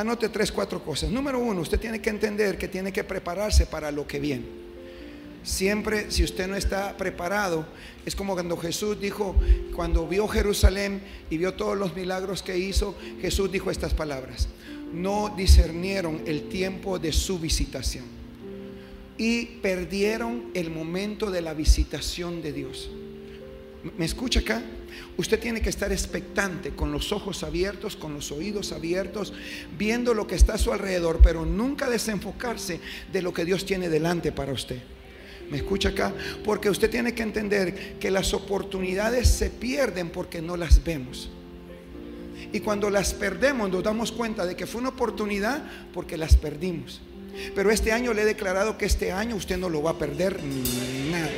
anote 0.00 0.28
tres, 0.28 0.50
cuatro 0.50 0.82
cosas. 0.82 1.10
Número 1.10 1.38
uno, 1.38 1.60
usted 1.60 1.78
tiene 1.78 2.00
que 2.00 2.10
entender 2.10 2.58
que 2.58 2.68
tiene 2.68 2.92
que 2.92 3.04
prepararse 3.04 3.66
para 3.66 3.90
lo 3.90 4.06
que 4.06 4.20
viene. 4.20 4.44
Siempre, 5.42 6.10
si 6.10 6.22
usted 6.22 6.46
no 6.48 6.56
está 6.56 6.96
preparado, 6.96 7.66
es 8.04 8.14
como 8.14 8.34
cuando 8.34 8.56
Jesús 8.56 9.00
dijo, 9.00 9.34
cuando 9.74 10.06
vio 10.06 10.28
Jerusalén 10.28 11.02
y 11.30 11.38
vio 11.38 11.54
todos 11.54 11.78
los 11.78 11.94
milagros 11.94 12.42
que 12.42 12.58
hizo, 12.58 12.94
Jesús 13.20 13.50
dijo 13.50 13.70
estas 13.70 13.94
palabras. 13.94 14.48
No 14.92 15.32
discernieron 15.34 16.22
el 16.26 16.48
tiempo 16.48 16.98
de 16.98 17.12
su 17.12 17.38
visitación 17.38 18.04
y 19.16 19.44
perdieron 19.62 20.50
el 20.54 20.70
momento 20.70 21.30
de 21.30 21.42
la 21.42 21.54
visitación 21.54 22.42
de 22.42 22.52
Dios. 22.52 22.90
¿Me 23.96 24.04
escucha 24.04 24.40
acá? 24.40 24.62
Usted 25.16 25.38
tiene 25.38 25.60
que 25.60 25.70
estar 25.70 25.90
expectante, 25.92 26.70
con 26.70 26.92
los 26.92 27.12
ojos 27.12 27.42
abiertos, 27.42 27.96
con 27.96 28.14
los 28.14 28.30
oídos 28.30 28.72
abiertos, 28.72 29.32
viendo 29.78 30.14
lo 30.14 30.26
que 30.26 30.34
está 30.34 30.54
a 30.54 30.58
su 30.58 30.72
alrededor, 30.72 31.20
pero 31.22 31.46
nunca 31.46 31.88
desenfocarse 31.88 32.80
de 33.12 33.22
lo 33.22 33.32
que 33.32 33.44
Dios 33.44 33.64
tiene 33.64 33.88
delante 33.88 34.32
para 34.32 34.52
usted. 34.52 34.80
¿Me 35.50 35.56
escucha 35.56 35.90
acá? 35.90 36.14
Porque 36.44 36.70
usted 36.70 36.90
tiene 36.90 37.14
que 37.14 37.22
entender 37.22 37.98
que 37.98 38.10
las 38.10 38.34
oportunidades 38.34 39.28
se 39.28 39.50
pierden 39.50 40.10
porque 40.10 40.40
no 40.40 40.56
las 40.56 40.84
vemos. 40.84 41.30
Y 42.52 42.60
cuando 42.60 42.88
las 42.88 43.14
perdemos 43.14 43.70
nos 43.70 43.82
damos 43.82 44.12
cuenta 44.12 44.46
de 44.46 44.56
que 44.56 44.66
fue 44.66 44.80
una 44.80 44.90
oportunidad 44.90 45.62
porque 45.92 46.16
las 46.16 46.36
perdimos. 46.36 47.00
Pero 47.54 47.70
este 47.70 47.92
año 47.92 48.12
le 48.12 48.22
he 48.22 48.26
declarado 48.26 48.78
que 48.78 48.86
este 48.86 49.12
año 49.12 49.36
usted 49.36 49.56
no 49.56 49.68
lo 49.68 49.82
va 49.82 49.92
a 49.92 49.98
perder 49.98 50.40
nada. 51.10 51.30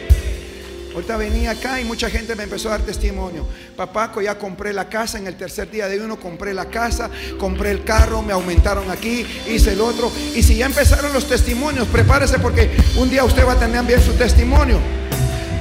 Ahorita 0.94 1.16
venía 1.16 1.52
acá 1.52 1.80
y 1.80 1.84
mucha 1.84 2.10
gente 2.10 2.34
me 2.34 2.42
empezó 2.42 2.68
a 2.68 2.72
dar 2.72 2.82
testimonio. 2.82 3.46
Papaco, 3.76 4.20
ya 4.20 4.38
compré 4.38 4.72
la 4.72 4.88
casa, 4.88 5.18
en 5.18 5.26
el 5.26 5.36
tercer 5.36 5.70
día 5.70 5.88
de 5.88 5.98
uno 6.00 6.20
compré 6.20 6.52
la 6.52 6.66
casa, 6.66 7.10
compré 7.38 7.70
el 7.70 7.84
carro, 7.84 8.22
me 8.22 8.32
aumentaron 8.32 8.90
aquí, 8.90 9.24
hice 9.48 9.72
el 9.72 9.80
otro. 9.80 10.12
Y 10.34 10.42
si 10.42 10.56
ya 10.56 10.66
empezaron 10.66 11.12
los 11.12 11.26
testimonios, 11.26 11.88
prepárese 11.88 12.38
porque 12.38 12.70
un 12.96 13.08
día 13.08 13.24
usted 13.24 13.46
va 13.46 13.52
a 13.52 13.58
tener 13.58 13.82
bien 13.84 14.00
su 14.00 14.12
testimonio. 14.12 14.78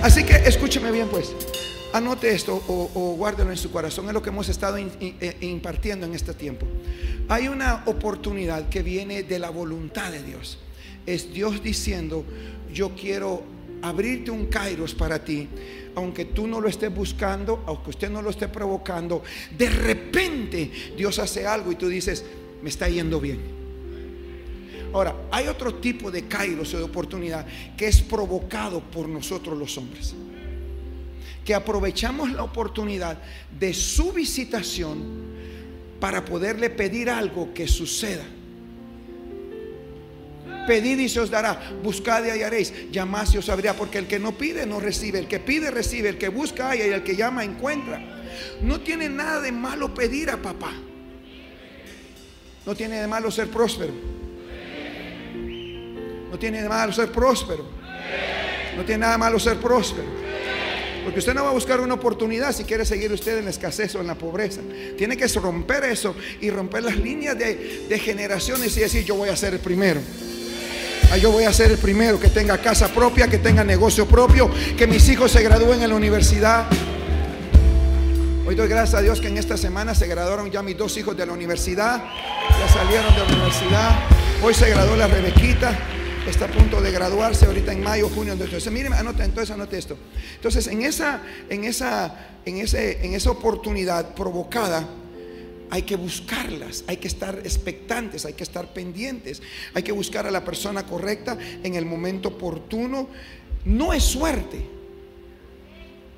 Así 0.02 0.24
que 0.24 0.36
escúcheme 0.36 0.92
bien 0.92 1.08
pues. 1.08 1.32
Anote 1.94 2.34
esto 2.34 2.64
o, 2.68 3.16
guárdelo 3.18 3.52
en 3.52 3.58
su 3.58 3.72
corazón. 3.72 4.08
Es 4.08 4.14
lo 4.14 4.22
que 4.22 4.30
hemos 4.30 4.48
estado 4.50 4.78
eh, 4.78 5.38
impartiendo 5.42 6.06
en 6.06 6.14
este 6.16 6.34
tiempo. 6.34 6.66
Hay 7.28 7.48
una 7.48 7.84
oportunidad 7.86 8.70
que 8.70 8.82
viene 8.82 9.24
de 9.24 9.40
la 9.40 9.50
voluntad 9.50 10.12
de 10.12 10.24
Dios. 10.24 10.58
Es 11.06 11.34
Dios 11.34 11.62
diciendo, 11.62 12.24
yo 12.74 12.96
quiero 12.96 13.44
abrirte 13.82 14.32
un 14.32 14.48
kairos 14.48 14.94
para 14.94 15.24
ti, 15.24 15.48
aunque 15.96 16.26
tú 16.26 16.48
no 16.48 16.62
lo 16.62 16.70
estés 16.70 16.94
buscando, 16.94 17.64
aunque 17.66 17.90
usted 17.92 18.10
no 18.10 18.22
lo 18.22 18.30
esté 18.30 18.48
provocando, 18.48 19.24
de 19.58 19.70
repente 19.70 20.72
Dios 20.98 21.20
hace 21.20 21.46
algo 21.46 21.72
y 21.72 21.76
tú 21.76 21.88
dices, 21.88 22.26
me 22.62 22.70
está 22.70 22.88
yendo 22.88 23.20
bien. 23.20 23.62
Ahora, 24.94 25.16
hay 25.32 25.48
otro 25.48 25.76
tipo 25.76 26.12
de 26.12 26.28
kairos 26.28 26.74
o 26.74 26.78
de 26.78 26.84
oportunidad 26.84 27.46
que 27.78 27.88
es 27.88 28.02
provocado 28.02 28.82
por 28.82 29.08
nosotros 29.08 29.58
los 29.58 29.78
hombres. 29.78 30.14
Que 31.46 31.56
aprovechamos 31.56 32.32
la 32.32 32.44
oportunidad 32.44 33.18
de 33.58 33.74
su 33.74 34.12
visitación 34.12 35.32
para 36.00 36.26
poderle 36.26 36.70
pedir 36.70 37.10
algo 37.10 37.54
que 37.54 37.68
suceda. 37.68 38.26
Pedid 40.68 41.00
y 41.00 41.10
se 41.10 41.20
os 41.20 41.30
dará, 41.30 41.60
buscad 41.84 42.24
y 42.26 42.30
hallaréis, 42.30 42.92
llamad 42.92 43.28
y 43.34 43.38
os 43.38 43.50
abrirá, 43.50 43.74
porque 43.74 43.98
el 43.98 44.08
que 44.08 44.20
no 44.20 44.38
pide 44.38 44.66
no 44.66 44.80
recibe, 44.80 45.20
el 45.20 45.28
que 45.28 45.40
pide 45.40 45.72
recibe, 45.72 46.10
el 46.10 46.18
que 46.18 46.30
busca 46.30 46.70
halla 46.70 46.88
y 46.88 46.92
el 46.92 47.04
que 47.04 47.16
llama 47.16 47.44
encuentra. 47.44 48.00
No 48.62 48.82
tiene 48.82 49.10
nada 49.10 49.42
de 49.42 49.52
malo 49.52 49.94
pedir 49.94 50.30
a 50.30 50.42
papá. 50.42 50.74
No 52.66 52.76
tiene 52.76 53.02
de 53.02 53.08
malo 53.08 53.32
ser 53.32 53.48
próspero. 53.48 53.94
No 56.30 56.38
tiene 56.38 56.62
de 56.62 56.70
malo 56.70 56.94
ser 56.94 57.12
próspero. 57.12 57.66
No 58.78 58.86
tiene 58.86 59.00
nada 59.00 59.14
de 59.14 59.18
malo 59.18 59.40
ser 59.40 59.58
próspero. 59.58 60.22
Porque 61.04 61.20
usted 61.20 61.34
no 61.34 61.44
va 61.44 61.50
a 61.50 61.54
buscar 61.54 61.80
una 61.80 61.96
oportunidad 61.96 62.54
si 62.54 62.64
quiere 62.64 62.86
seguir 62.86 63.12
usted 63.12 63.40
en 63.40 63.46
la 63.46 63.50
escasez 63.50 63.96
o 63.96 64.02
en 64.02 64.08
la 64.08 64.16
pobreza. 64.16 64.62
Tiene 64.98 65.18
que 65.18 65.28
romper 65.28 65.86
eso 65.86 66.16
y 66.40 66.52
romper 66.52 66.84
las 66.84 66.96
líneas 66.98 67.38
de, 67.38 67.88
de 67.90 68.00
generaciones 68.00 68.78
y 68.78 68.82
decir 68.82 69.04
yo 69.04 69.16
voy 69.16 69.30
a 69.30 69.36
ser 69.36 69.56
el 69.56 69.60
primero. 69.60 70.00
Ah, 71.10 71.18
yo 71.18 71.32
voy 71.32 71.46
a 71.46 71.54
ser 71.54 71.72
el 71.72 71.78
primero 71.78 72.20
que 72.20 72.30
tenga 72.30 72.58
casa 72.58 72.88
propia, 72.90 73.28
que 73.28 73.38
tenga 73.38 73.64
negocio 73.64 74.08
propio, 74.08 74.50
que 74.78 74.88
mis 74.88 75.08
hijos 75.10 75.32
se 75.32 75.42
gradúen 75.42 75.82
en 75.82 75.90
la 75.90 75.96
universidad. 75.96 76.68
Hoy 78.48 78.56
doy 78.56 78.68
gracias 78.68 78.96
a 78.96 79.02
Dios 79.02 79.22
que 79.22 79.30
en 79.30 79.38
esta 79.38 79.56
semana 79.56 79.96
se 79.96 80.08
graduaron 80.08 80.52
ya 80.52 80.62
mis 80.62 80.78
dos 80.78 80.98
hijos 80.98 81.16
de 81.16 81.26
la 81.26 81.34
universidad. 81.34 82.04
Ya 82.60 82.68
salieron 82.68 83.14
de 83.14 83.20
la 83.20 83.26
universidad. 83.26 84.00
Hoy 84.44 84.54
se 84.54 84.70
graduó 84.70 84.96
la 84.96 85.08
Rebequita. 85.08 85.78
Está 86.28 86.46
a 86.46 86.48
punto 86.50 86.82
de 86.82 86.92
graduarse 86.92 87.46
ahorita 87.46 87.72
en 87.72 87.82
mayo, 87.82 88.10
junio. 88.10 88.34
Entonces, 88.34 88.72
miren, 88.72 88.94
anote, 88.94 89.24
entonces 89.24 89.52
anote 89.52 89.78
esto. 89.78 89.98
Entonces, 90.36 90.68
en 90.68 90.82
esa, 90.82 91.22
en 91.50 91.64
esa, 91.64 92.14
en 92.46 92.58
ese, 92.58 93.06
en 93.06 93.14
esa 93.14 93.32
oportunidad 93.32 94.14
provocada, 94.16 94.86
hay 95.72 95.84
que 95.84 95.96
buscarlas, 95.96 96.84
hay 96.86 96.98
que 96.98 97.08
estar 97.08 97.40
expectantes, 97.40 98.26
hay 98.26 98.34
que 98.34 98.44
estar 98.44 98.74
pendientes, 98.74 99.42
hay 99.74 99.82
que 99.82 99.94
buscar 99.94 100.28
a 100.28 100.32
la 100.32 100.44
persona 100.44 100.86
correcta 100.86 101.38
en 101.64 101.76
el 101.76 101.86
momento 101.86 102.28
oportuno. 102.28 103.08
No 103.64 103.94
es 103.94 104.04
suerte. 104.04 104.62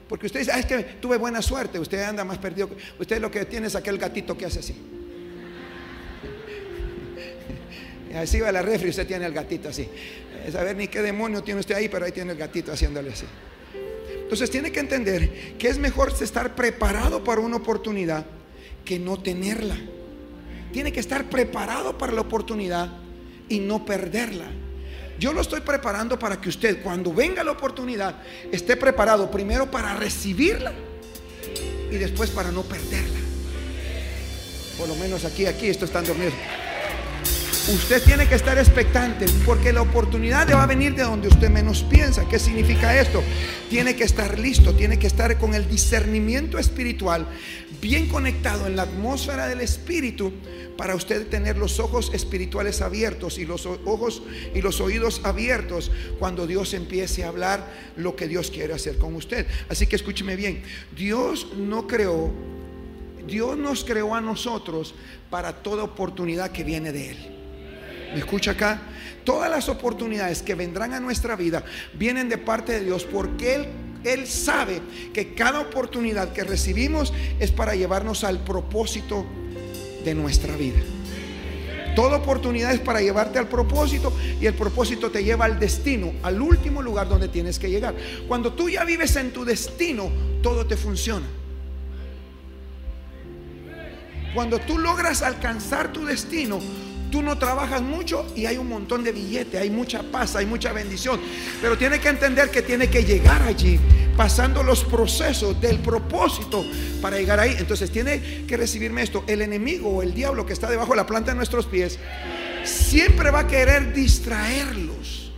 Porque 0.09 0.25
usted 0.25 0.39
dice, 0.39 0.51
ah, 0.51 0.59
es 0.59 0.65
que 0.65 0.79
tuve 0.99 1.17
buena 1.17 1.39
suerte, 1.43 1.79
usted 1.79 2.01
anda 2.01 2.23
más 2.23 2.39
perdido. 2.39 2.71
Usted 2.99 3.21
lo 3.21 3.29
que 3.29 3.45
tiene 3.45 3.67
es 3.67 3.75
aquel 3.75 3.99
gatito 3.99 4.35
que 4.35 4.47
hace 4.47 4.59
así. 4.59 4.75
Así 8.15 8.39
va 8.39 8.51
la 8.51 8.63
refri, 8.63 8.89
usted 8.89 9.05
tiene 9.05 9.25
el 9.25 9.33
gatito 9.33 9.69
así. 9.69 9.87
Es 10.45 10.53
saber 10.53 10.75
ni 10.75 10.87
qué 10.87 11.01
demonio 11.01 11.41
tiene 11.41 11.59
usted 11.59 11.73
ahí, 11.75 11.89
pero 11.89 12.05
ahí 12.05 12.11
tiene 12.11 12.31
el 12.33 12.37
gatito 12.37 12.71
haciéndole 12.71 13.11
así. 13.11 13.25
Entonces 14.21 14.51
tiene 14.51 14.71
que 14.71 14.79
entender 14.79 15.57
que 15.57 15.67
es 15.67 15.77
mejor 15.79 16.13
estar 16.21 16.53
preparado 16.53 17.23
para 17.23 17.41
una 17.41 17.55
oportunidad 17.57 18.25
que 18.85 18.99
no 18.99 19.17
tenerla. 19.17 19.77
Tiene 20.71 20.91
que 20.91 20.99
estar 20.99 21.29
preparado 21.29 21.97
para 21.97 22.13
la 22.13 22.21
oportunidad 22.21 22.91
y 23.49 23.59
no 23.59 23.85
perderla. 23.85 24.45
Yo 25.19 25.31
lo 25.31 25.41
estoy 25.41 25.61
preparando 25.61 26.17
para 26.17 26.41
que 26.41 26.49
usted 26.49 26.81
cuando 26.81 27.13
venga 27.13 27.43
la 27.43 27.51
oportunidad 27.51 28.15
esté 28.51 28.75
preparado 28.75 29.29
primero 29.29 29.69
para 29.69 29.93
recibirla 29.95 30.73
y 31.91 31.95
después 31.95 32.31
para 32.31 32.51
no 32.51 32.63
perderla. 32.63 33.19
Por 34.77 34.87
lo 34.87 34.95
menos 34.95 35.23
aquí, 35.23 35.45
aquí, 35.45 35.67
esto 35.67 35.85
están 35.85 36.05
dormidos. 36.05 36.33
Usted 37.71 38.03
tiene 38.03 38.27
que 38.27 38.35
estar 38.35 38.57
expectante 38.57 39.25
porque 39.45 39.71
la 39.71 39.81
oportunidad 39.81 40.51
va 40.53 40.63
a 40.63 40.67
venir 40.67 40.95
de 40.95 41.03
donde 41.03 41.29
usted 41.29 41.49
menos 41.49 41.83
piensa. 41.83 42.27
¿Qué 42.27 42.37
significa 42.37 42.99
esto? 42.99 43.23
Tiene 43.69 43.95
que 43.95 44.03
estar 44.03 44.37
listo, 44.37 44.73
tiene 44.73 44.99
que 44.99 45.07
estar 45.07 45.37
con 45.37 45.53
el 45.53 45.69
discernimiento 45.69 46.59
espiritual 46.59 47.25
bien 47.83 48.07
conectado 48.07 48.65
en 48.65 48.77
la 48.77 48.83
atmósfera 48.83 49.47
del 49.47 49.59
espíritu 49.59 50.31
para 50.77 50.95
usted 50.95 51.27
tener 51.27 51.57
los 51.57 51.81
ojos 51.81 52.11
espirituales 52.13 52.81
abiertos 52.81 53.37
y 53.37 53.45
los 53.45 53.65
ojos 53.65 54.23
y 54.55 54.61
los 54.61 54.79
oídos 54.79 55.19
abiertos 55.25 55.91
cuando 56.17 56.47
Dios 56.47 56.73
empiece 56.73 57.25
a 57.25 57.27
hablar 57.27 57.69
lo 57.97 58.15
que 58.15 58.29
Dios 58.29 58.49
quiere 58.49 58.73
hacer 58.73 58.97
con 58.97 59.13
usted. 59.15 59.45
Así 59.69 59.85
que 59.85 59.97
escúcheme 59.97 60.37
bien, 60.37 60.63
Dios 60.95 61.47
no 61.57 61.85
creó 61.85 62.31
Dios 63.27 63.57
nos 63.57 63.83
creó 63.83 64.15
a 64.15 64.21
nosotros 64.21 64.95
para 65.29 65.63
toda 65.63 65.83
oportunidad 65.83 66.51
que 66.51 66.63
viene 66.63 66.91
de 66.91 67.11
él. 67.11 67.17
¿Me 68.13 68.19
escucha 68.19 68.51
acá? 68.51 68.81
Todas 69.23 69.49
las 69.49 69.69
oportunidades 69.69 70.41
que 70.41 70.55
vendrán 70.55 70.93
a 70.93 70.99
nuestra 70.99 71.35
vida 71.35 71.63
vienen 71.93 72.29
de 72.29 72.37
parte 72.37 72.73
de 72.73 72.83
Dios 72.83 73.05
porque 73.05 73.55
Él, 73.55 73.67
Él 74.03 74.27
sabe 74.27 74.81
que 75.13 75.33
cada 75.33 75.59
oportunidad 75.59 76.33
que 76.33 76.43
recibimos 76.43 77.13
es 77.39 77.51
para 77.51 77.75
llevarnos 77.75 78.23
al 78.23 78.43
propósito 78.43 79.25
de 80.03 80.13
nuestra 80.13 80.55
vida. 80.55 80.79
Toda 81.95 82.17
oportunidad 82.17 82.73
es 82.73 82.79
para 82.79 83.01
llevarte 83.01 83.37
al 83.37 83.47
propósito 83.47 84.11
y 84.41 84.47
el 84.47 84.55
propósito 84.55 85.11
te 85.11 85.23
lleva 85.23 85.45
al 85.45 85.59
destino, 85.59 86.13
al 86.23 86.41
último 86.41 86.81
lugar 86.81 87.07
donde 87.07 87.27
tienes 87.27 87.59
que 87.59 87.69
llegar. 87.69 87.95
Cuando 88.27 88.53
tú 88.53 88.69
ya 88.69 88.83
vives 88.83 89.15
en 89.15 89.31
tu 89.31 89.45
destino, 89.45 90.09
todo 90.41 90.65
te 90.65 90.75
funciona. 90.75 91.25
Cuando 94.33 94.59
tú 94.59 94.79
logras 94.79 95.21
alcanzar 95.21 95.93
tu 95.93 96.05
destino, 96.05 96.59
tú 97.13 97.21
no 97.21 97.37
trabajas 97.37 97.83
mucho 97.83 98.25
y 98.35 98.47
hay 98.47 98.57
un 98.57 98.67
montón 98.67 99.03
de 99.03 99.11
billetes, 99.11 99.61
hay 99.61 99.69
mucha 99.69 100.01
paz, 100.01 100.35
hay 100.35 100.47
mucha 100.47 100.73
bendición. 100.73 101.21
Pero 101.61 101.77
tiene 101.77 101.99
que 101.99 102.09
entender 102.09 102.49
que 102.49 102.63
tiene 102.63 102.89
que 102.89 103.03
llegar 103.03 103.43
allí, 103.43 103.79
pasando 104.17 104.63
los 104.63 104.83
procesos 104.83 105.61
del 105.61 105.77
propósito 105.77 106.65
para 107.03 107.17
llegar 107.17 107.39
ahí. 107.39 107.55
Entonces 107.59 107.91
tiene 107.91 108.47
que 108.47 108.57
recibirme 108.57 109.03
esto. 109.03 109.23
El 109.27 109.43
enemigo 109.43 109.89
o 109.89 110.01
el 110.01 110.15
diablo 110.15 110.43
que 110.43 110.53
está 110.53 110.67
debajo 110.71 110.93
de 110.93 110.97
la 110.97 111.05
planta 111.05 111.29
de 111.29 111.37
nuestros 111.37 111.67
pies, 111.67 111.99
siempre 112.63 113.29
va 113.29 113.41
a 113.41 113.47
querer 113.47 113.93
distraerlos. 113.93 115.31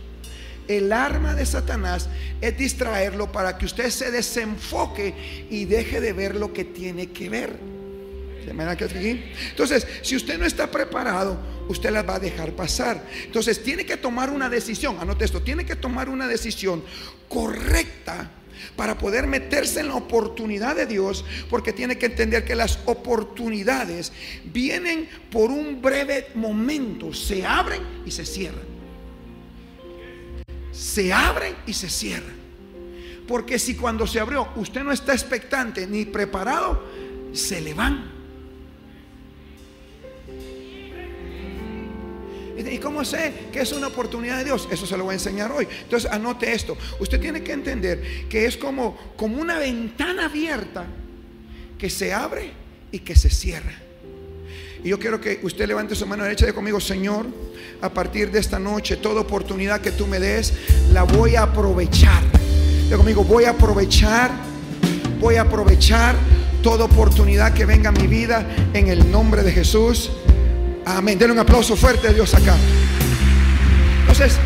El 0.68 0.90
arma 0.94 1.34
de 1.34 1.44
Satanás 1.44 2.08
es 2.40 2.56
distraerlo 2.56 3.30
para 3.30 3.58
que 3.58 3.66
usted 3.66 3.90
se 3.90 4.10
desenfoque 4.10 5.46
y 5.50 5.66
deje 5.66 6.00
de 6.00 6.14
ver 6.14 6.36
lo 6.36 6.54
que 6.54 6.64
tiene 6.64 7.12
que 7.12 7.28
ver. 7.28 7.76
Entonces, 8.48 9.86
si 10.02 10.16
usted 10.16 10.38
no 10.38 10.46
está 10.46 10.70
preparado, 10.70 11.55
usted 11.68 11.90
las 11.90 12.08
va 12.08 12.16
a 12.16 12.20
dejar 12.20 12.52
pasar. 12.52 13.06
Entonces, 13.24 13.62
tiene 13.62 13.84
que 13.84 13.96
tomar 13.96 14.30
una 14.30 14.48
decisión, 14.48 14.96
anote 15.00 15.24
esto, 15.24 15.42
tiene 15.42 15.64
que 15.64 15.76
tomar 15.76 16.08
una 16.08 16.26
decisión 16.26 16.82
correcta 17.28 18.30
para 18.74 18.98
poder 18.98 19.26
meterse 19.26 19.80
en 19.80 19.88
la 19.88 19.94
oportunidad 19.94 20.76
de 20.76 20.86
Dios, 20.86 21.24
porque 21.48 21.72
tiene 21.72 21.98
que 21.98 22.06
entender 22.06 22.44
que 22.44 22.54
las 22.54 22.78
oportunidades 22.86 24.12
vienen 24.44 25.08
por 25.30 25.50
un 25.50 25.80
breve 25.80 26.28
momento, 26.34 27.12
se 27.12 27.44
abren 27.44 27.82
y 28.04 28.10
se 28.10 28.24
cierran. 28.24 28.76
Se 30.72 31.12
abren 31.12 31.54
y 31.66 31.72
se 31.72 31.88
cierran. 31.88 32.36
Porque 33.26 33.58
si 33.58 33.74
cuando 33.74 34.06
se 34.06 34.20
abrió 34.20 34.48
usted 34.56 34.82
no 34.82 34.92
está 34.92 35.12
expectante 35.12 35.86
ni 35.86 36.04
preparado, 36.04 36.82
se 37.32 37.60
le 37.60 37.74
van. 37.74 38.15
¿Y 42.56 42.78
cómo 42.78 43.04
sé 43.04 43.32
que 43.52 43.60
es 43.60 43.72
una 43.72 43.88
oportunidad 43.88 44.38
de 44.38 44.44
Dios? 44.44 44.68
Eso 44.70 44.86
se 44.86 44.96
lo 44.96 45.04
voy 45.04 45.12
a 45.12 45.14
enseñar 45.14 45.52
hoy. 45.52 45.68
Entonces 45.82 46.10
anote 46.10 46.52
esto. 46.52 46.76
Usted 46.98 47.20
tiene 47.20 47.42
que 47.42 47.52
entender 47.52 48.26
que 48.28 48.46
es 48.46 48.56
como, 48.56 48.96
como 49.16 49.40
una 49.40 49.58
ventana 49.58 50.26
abierta 50.26 50.86
que 51.78 51.90
se 51.90 52.12
abre 52.12 52.50
y 52.90 53.00
que 53.00 53.14
se 53.14 53.28
cierra. 53.30 53.74
Y 54.82 54.88
yo 54.88 54.98
quiero 54.98 55.20
que 55.20 55.40
usted 55.42 55.66
levante 55.66 55.94
su 55.94 56.06
mano 56.06 56.22
derecha 56.22 56.46
de 56.46 56.54
conmigo, 56.54 56.80
Señor, 56.80 57.26
a 57.80 57.90
partir 57.90 58.30
de 58.30 58.38
esta 58.38 58.58
noche, 58.58 58.96
toda 58.96 59.20
oportunidad 59.20 59.80
que 59.80 59.90
tú 59.90 60.06
me 60.06 60.18
des, 60.18 60.52
la 60.92 61.02
voy 61.02 61.36
a 61.36 61.42
aprovechar. 61.42 62.22
De 62.88 62.96
conmigo, 62.96 63.24
voy 63.24 63.44
a 63.44 63.50
aprovechar, 63.50 64.30
voy 65.20 65.36
a 65.36 65.42
aprovechar 65.42 66.14
toda 66.62 66.84
oportunidad 66.84 67.52
que 67.52 67.66
venga 67.66 67.88
a 67.88 67.92
mi 67.92 68.06
vida 68.06 68.46
en 68.72 68.88
el 68.88 69.10
nombre 69.10 69.42
de 69.42 69.52
Jesús. 69.52 70.10
Amén. 70.88 71.18
Denle 71.18 71.32
un 71.32 71.40
aplauso 71.40 71.74
fuerte 71.74 72.06
a 72.06 72.12
Dios 72.12 72.32
acá. 72.32 72.56
Entonces, 74.02 74.38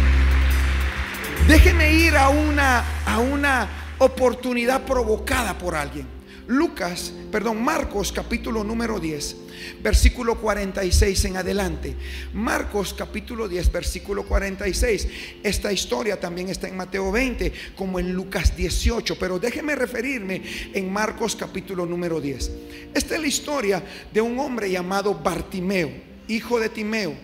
déjeme 1.47 1.93
ir 1.93 2.17
a 2.17 2.31
una, 2.31 3.05
a 3.05 3.19
una 3.19 3.69
oportunidad 3.99 4.87
provocada 4.87 5.59
por 5.59 5.75
alguien. 5.75 6.07
Lucas, 6.47 7.13
perdón, 7.31 7.63
Marcos 7.63 8.11
capítulo 8.11 8.65
número 8.65 8.99
10, 8.99 9.37
versículo 9.83 10.41
46 10.41 11.27
en 11.27 11.37
adelante. 11.37 11.95
Marcos 12.33 12.95
capítulo 12.95 13.47
10, 13.47 13.71
versículo 13.71 14.25
46. 14.25 15.09
Esta 15.43 15.71
historia 15.71 16.19
también 16.19 16.49
está 16.49 16.69
en 16.69 16.77
Mateo 16.79 17.13
20, 17.13 17.53
como 17.77 18.01
en 18.01 18.15
Lucas 18.15 18.57
18, 18.57 19.19
pero 19.19 19.39
déjeme 19.39 19.77
referirme 19.77 20.41
en 20.73 20.91
Marcos 20.91 21.37
capítulo 21.37 21.85
número 21.85 22.19
10. 22.19 22.51
Esta 22.95 23.15
es 23.15 23.21
la 23.21 23.29
historia 23.29 23.85
de 24.11 24.23
un 24.23 24.39
hombre 24.39 24.71
llamado 24.71 25.15
Bartimeo 25.15 26.10
hijo 26.31 26.59
de 26.61 26.69
Timeo. 26.69 27.15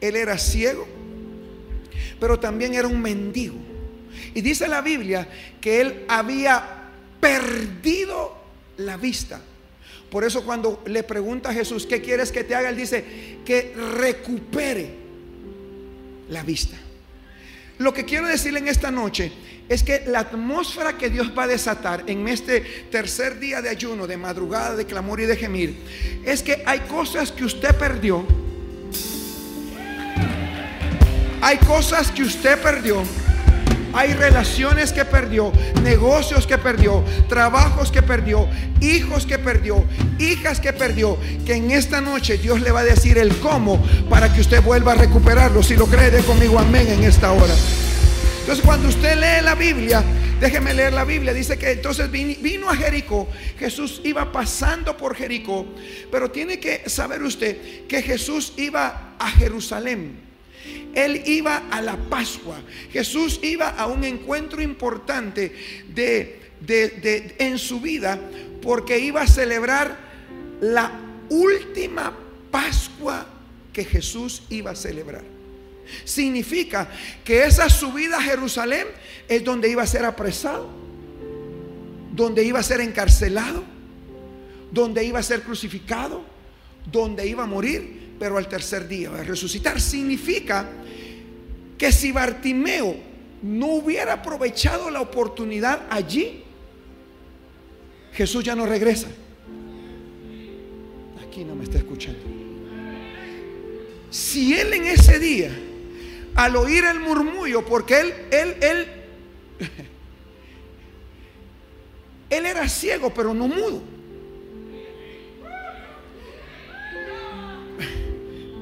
Él 0.00 0.16
era 0.16 0.38
ciego, 0.38 0.86
pero 2.18 2.38
también 2.38 2.74
era 2.74 2.88
un 2.88 3.00
mendigo. 3.00 3.56
Y 4.34 4.40
dice 4.40 4.68
la 4.68 4.80
Biblia 4.80 5.28
que 5.60 5.80
él 5.80 6.04
había 6.08 6.90
perdido 7.20 8.36
la 8.78 8.96
vista. 8.96 9.40
Por 10.10 10.24
eso 10.24 10.44
cuando 10.44 10.82
le 10.86 11.02
pregunta 11.02 11.50
a 11.50 11.54
Jesús, 11.54 11.86
¿qué 11.86 12.02
quieres 12.02 12.32
que 12.32 12.44
te 12.44 12.54
haga? 12.54 12.68
Él 12.68 12.76
dice, 12.76 13.04
que 13.44 13.74
recupere 13.96 14.90
la 16.28 16.42
vista. 16.42 16.76
Lo 17.78 17.94
que 17.94 18.04
quiero 18.04 18.26
decirle 18.26 18.58
en 18.58 18.68
esta 18.68 18.90
noche 18.90 19.32
es 19.68 19.82
que 19.82 20.04
la 20.06 20.20
atmósfera 20.20 20.98
que 20.98 21.08
Dios 21.08 21.32
va 21.36 21.44
a 21.44 21.46
desatar 21.46 22.04
en 22.06 22.28
este 22.28 22.60
tercer 22.90 23.38
día 23.38 23.62
de 23.62 23.70
ayuno, 23.70 24.06
de 24.06 24.16
madrugada, 24.16 24.76
de 24.76 24.84
clamor 24.84 25.20
y 25.20 25.26
de 25.26 25.36
gemir, 25.36 25.76
es 26.24 26.42
que 26.42 26.62
hay 26.66 26.80
cosas 26.80 27.32
que 27.32 27.44
usted 27.44 27.74
perdió 27.76 28.26
hay 31.42 31.58
cosas 31.58 32.12
que 32.12 32.22
usted 32.22 32.58
perdió. 32.62 33.02
Hay 33.94 34.14
relaciones 34.14 34.90
que 34.90 35.04
perdió, 35.04 35.52
negocios 35.82 36.46
que 36.46 36.56
perdió, 36.56 37.04
trabajos 37.28 37.92
que 37.92 38.00
perdió, 38.00 38.48
hijos 38.80 39.26
que 39.26 39.38
perdió, 39.38 39.84
hijas 40.18 40.60
que 40.60 40.72
perdió, 40.72 41.18
que 41.44 41.56
en 41.56 41.70
esta 41.72 42.00
noche 42.00 42.38
Dios 42.38 42.62
le 42.62 42.70
va 42.70 42.80
a 42.80 42.84
decir 42.84 43.18
el 43.18 43.36
cómo 43.36 43.84
para 44.08 44.32
que 44.32 44.40
usted 44.40 44.62
vuelva 44.62 44.92
a 44.92 44.94
recuperarlo. 44.94 45.62
Si 45.62 45.76
lo 45.76 45.86
cree, 45.86 46.10
de 46.10 46.22
conmigo 46.22 46.58
amén 46.58 46.88
en 46.88 47.04
esta 47.04 47.32
hora. 47.32 47.54
Entonces 48.40 48.64
cuando 48.64 48.88
usted 48.88 49.16
lee 49.16 49.44
la 49.44 49.54
Biblia, 49.54 50.02
déjeme 50.40 50.72
leer 50.72 50.94
la 50.94 51.04
Biblia, 51.04 51.34
dice 51.34 51.58
que 51.58 51.72
entonces 51.72 52.10
vino 52.10 52.70
a 52.70 52.76
Jericó, 52.76 53.28
Jesús 53.58 54.00
iba 54.04 54.32
pasando 54.32 54.96
por 54.96 55.14
Jericó, 55.14 55.66
pero 56.10 56.30
tiene 56.30 56.58
que 56.58 56.88
saber 56.88 57.22
usted 57.22 57.86
que 57.88 58.00
Jesús 58.00 58.54
iba 58.56 59.16
a 59.18 59.28
Jerusalén. 59.32 60.31
Él 60.94 61.22
iba 61.26 61.68
a 61.70 61.80
la 61.80 61.96
Pascua. 61.96 62.60
Jesús 62.92 63.40
iba 63.42 63.70
a 63.70 63.86
un 63.86 64.04
encuentro 64.04 64.60
importante 64.60 65.52
de, 65.88 67.34
en 67.38 67.58
su 67.58 67.80
vida 67.80 68.18
porque 68.60 68.98
iba 68.98 69.22
a 69.22 69.26
celebrar 69.26 69.96
la 70.60 70.92
última 71.28 72.16
Pascua 72.50 73.26
que 73.72 73.84
Jesús 73.84 74.42
iba 74.50 74.72
a 74.72 74.76
celebrar. 74.76 75.24
Significa 76.04 76.88
que 77.24 77.44
esa 77.44 77.68
subida 77.68 78.18
a 78.18 78.22
Jerusalén 78.22 78.86
es 79.28 79.42
donde 79.42 79.68
iba 79.68 79.82
a 79.82 79.86
ser 79.86 80.04
apresado, 80.04 80.68
donde 82.12 82.44
iba 82.44 82.60
a 82.60 82.62
ser 82.62 82.80
encarcelado, 82.80 83.64
donde 84.70 85.04
iba 85.04 85.18
a 85.18 85.22
ser 85.22 85.42
crucificado, 85.42 86.22
donde 86.90 87.26
iba 87.26 87.44
a 87.44 87.46
morir, 87.46 88.01
pero 88.22 88.38
al 88.38 88.46
tercer 88.46 88.86
día 88.86 89.10
resucitar. 89.10 89.80
Significa 89.80 90.70
que 91.76 91.90
si 91.90 92.12
Bartimeo 92.12 92.94
no 93.42 93.66
hubiera 93.66 94.12
aprovechado 94.12 94.90
la 94.90 95.00
oportunidad 95.00 95.88
allí, 95.90 96.44
Jesús 98.12 98.44
ya 98.44 98.54
no 98.54 98.64
regresa. 98.64 99.08
Aquí 101.26 101.44
no 101.44 101.56
me 101.56 101.64
está 101.64 101.78
escuchando. 101.78 102.20
Si 104.08 104.54
él 104.54 104.72
en 104.72 104.84
ese 104.84 105.18
día, 105.18 105.50
al 106.36 106.54
oír 106.54 106.84
el 106.84 107.00
murmullo, 107.00 107.66
porque 107.66 108.02
él, 108.02 108.14
él, 108.30 108.56
él, 108.60 108.86
él 112.30 112.46
era 112.46 112.68
ciego, 112.68 113.12
pero 113.12 113.34
no 113.34 113.48
mudo. 113.48 113.82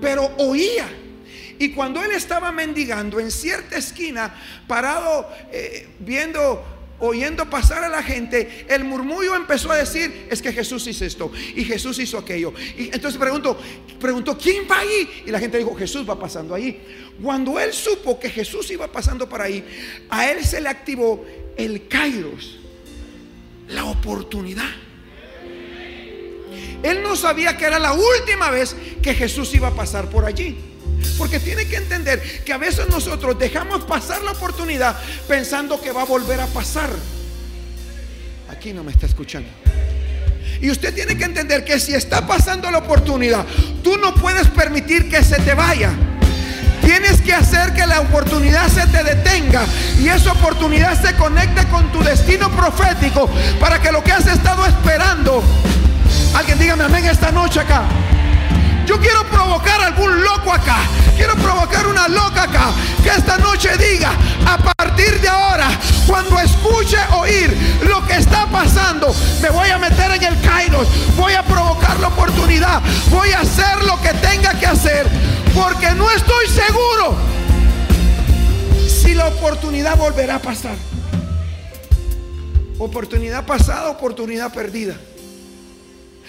Pero 0.01 0.33
oía. 0.39 0.89
Y 1.59 1.73
cuando 1.73 2.03
él 2.03 2.13
estaba 2.13 2.53
mendigando 2.53 3.21
en 3.21 3.31
cierta 3.31 3.77
esquina, 3.77 4.35
parado, 4.67 5.29
eh, 5.53 5.89
viendo, 5.99 6.65
oyendo 7.01 7.51
pasar 7.51 7.85
a 7.85 7.89
la 7.91 8.03
gente, 8.03 8.65
el 8.67 8.83
murmullo 8.85 9.37
empezó 9.37 9.71
a 9.71 9.77
decir, 9.77 10.27
es 10.31 10.41
que 10.41 10.55
Jesús 10.55 10.87
hizo 10.87 11.05
esto 11.05 11.31
y 11.55 11.65
Jesús 11.65 11.99
hizo 11.99 12.17
aquello. 12.17 12.55
Y 12.79 12.85
entonces 12.85 13.19
preguntó, 13.19 13.59
preguntó, 14.01 14.39
¿quién 14.39 14.65
va 14.71 14.79
ahí? 14.79 15.25
Y 15.27 15.31
la 15.31 15.39
gente 15.39 15.59
dijo, 15.59 15.75
Jesús 15.75 16.09
va 16.09 16.19
pasando 16.19 16.55
ahí. 16.55 16.81
Cuando 17.23 17.61
él 17.61 17.75
supo 17.75 18.19
que 18.19 18.31
Jesús 18.31 18.71
iba 18.71 18.91
pasando 18.91 19.29
por 19.29 19.43
ahí, 19.43 19.63
a 20.09 20.31
él 20.31 20.43
se 20.43 20.63
le 20.63 20.69
activó 20.71 21.23
el 21.59 21.89
kairos, 21.89 22.59
la 23.69 23.85
oportunidad. 23.85 24.71
Él 26.83 27.03
no 27.03 27.17
sabía 27.17 27.57
que 27.57 27.65
era 27.65 27.79
la 27.79 27.93
última 27.93 28.51
vez 28.51 28.75
que 29.03 29.15
Jesús 29.15 29.55
iba 29.55 29.69
a 29.69 29.75
pasar 29.75 30.09
por 30.09 30.25
allí. 30.25 30.59
Porque 31.19 31.41
tiene 31.41 31.67
que 31.67 31.77
entender 31.77 32.45
que 32.45 32.53
a 32.53 32.59
veces 32.59 32.89
nosotros 32.89 33.39
dejamos 33.39 33.85
pasar 33.85 34.23
la 34.23 34.33
oportunidad 34.33 34.97
pensando 35.29 35.81
que 35.81 35.93
va 35.93 36.03
a 36.03 36.07
volver 36.07 36.41
a 36.41 36.47
pasar. 36.47 36.91
Aquí 38.51 38.73
no 38.73 38.85
me 38.85 38.93
está 38.93 39.07
escuchando. 39.07 39.49
Y 40.61 40.71
usted 40.71 40.95
tiene 40.95 41.17
que 41.17 41.25
entender 41.25 41.65
que 41.65 41.79
si 41.79 41.95
está 41.95 42.27
pasando 42.27 42.71
la 42.71 42.79
oportunidad, 42.79 43.47
tú 43.83 43.97
no 43.97 44.15
puedes 44.15 44.49
permitir 44.49 45.09
que 45.09 45.23
se 45.25 45.37
te 45.41 45.55
vaya. 45.55 45.91
Tienes 46.83 47.21
que 47.21 47.33
hacer 47.33 47.73
que 47.73 47.87
la 47.87 48.01
oportunidad 48.01 48.69
se 48.69 48.87
te 48.87 49.05
detenga 49.05 49.63
y 49.99 50.09
esa 50.09 50.33
oportunidad 50.33 51.01
se 51.01 51.15
conecte 51.15 51.67
con 51.69 51.91
tu 51.93 52.03
destino 52.03 52.51
profético 52.51 53.31
para 53.61 53.81
que 53.81 53.93
lo 53.93 54.03
que 54.03 54.13
has 54.13 54.27
estado 54.27 54.67
esperando, 54.67 55.43
alguien 56.35 56.59
dígame 56.59 56.85
amén 56.85 57.05
esta 57.07 57.31
noche 57.31 57.61
acá. 57.61 57.85
Yo 58.87 58.99
quiero 58.99 59.25
provocar 59.25 59.81
algún 59.81 60.23
loco 60.25 60.53
acá. 60.53 60.79
Quiero 61.17 61.35
provocar 61.37 61.87
una 61.87 62.09
loca 62.09 62.43
acá. 62.43 62.73
Que 63.03 63.11
esta 63.11 63.39
noche 63.39 63.71
diga, 63.77 64.11
a 64.45 64.59
partir 64.59 65.21
de 65.21 65.29
ahora, 65.29 65.69
cuando 66.07 66.39
escuche 66.41 66.97
oír 67.17 67.57
lo 67.89 68.05
que 68.05 68.17
está 68.17 68.47
pasando, 68.47 69.15
me 69.41 69.51
voy 69.51 69.71
a 69.71 69.79
meter 69.79 70.11
en 70.11 70.25
el 70.25 70.41
Kairos. 70.41 70.89
Voy 71.17 71.35
a 71.35 71.45
provocar 71.45 72.01
la 72.01 72.09
oportunidad. 72.09 72.83
Voy 73.11 73.31
a 73.31 73.41
hacer 73.41 73.85
lo 73.85 74.01
que 74.03 74.13
tenga 74.15 74.59
que 74.59 74.67
hacer. 74.67 75.07
Porque 75.55 75.91
no 75.93 76.11
estoy 76.11 76.47
seguro 76.49 77.17
si 78.89 79.15
la 79.15 79.29
oportunidad 79.29 79.97
volverá 79.97 80.37
a 80.37 80.43
pasar. 80.43 80.75
Oportunidad 82.79 83.47
pasada, 83.47 83.91
oportunidad 83.91 84.53
perdida. 84.53 84.97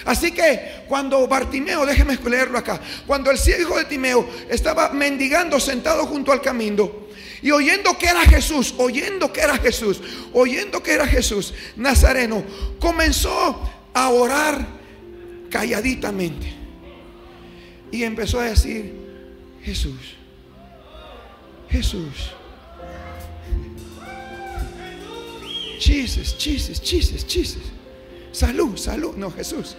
Así 0.05 0.31
que 0.31 0.83
cuando 0.87 1.27
Bartimeo, 1.27 1.85
déjeme 1.85 2.17
leerlo 2.17 2.57
acá, 2.57 2.79
cuando 3.05 3.29
el 3.31 3.37
ciego 3.37 3.77
de 3.77 3.85
Timeo 3.85 4.27
estaba 4.49 4.89
mendigando 4.89 5.59
sentado 5.59 6.05
junto 6.05 6.31
al 6.31 6.41
camino 6.41 6.91
y 7.41 7.51
oyendo 7.51 7.97
que 7.97 8.07
era 8.07 8.21
Jesús, 8.21 8.73
oyendo 8.77 9.33
que 9.33 9.41
era 9.41 9.57
Jesús, 9.57 10.01
oyendo 10.33 10.83
que 10.83 10.93
era 10.93 11.07
Jesús, 11.07 11.53
Nazareno, 11.75 12.43
comenzó 12.79 13.69
a 13.93 14.09
orar 14.09 14.65
calladitamente 15.49 16.53
y 17.91 18.03
empezó 18.03 18.39
a 18.39 18.45
decir, 18.45 18.95
Jesús, 19.63 20.15
Jesús. 21.69 22.31
Chises, 25.79 26.37
chises, 26.37 26.79
chises, 26.79 27.25
chises. 27.25 27.80
Salud, 28.31 28.77
salud. 28.77 29.15
No, 29.15 29.31
Jesús. 29.31 29.75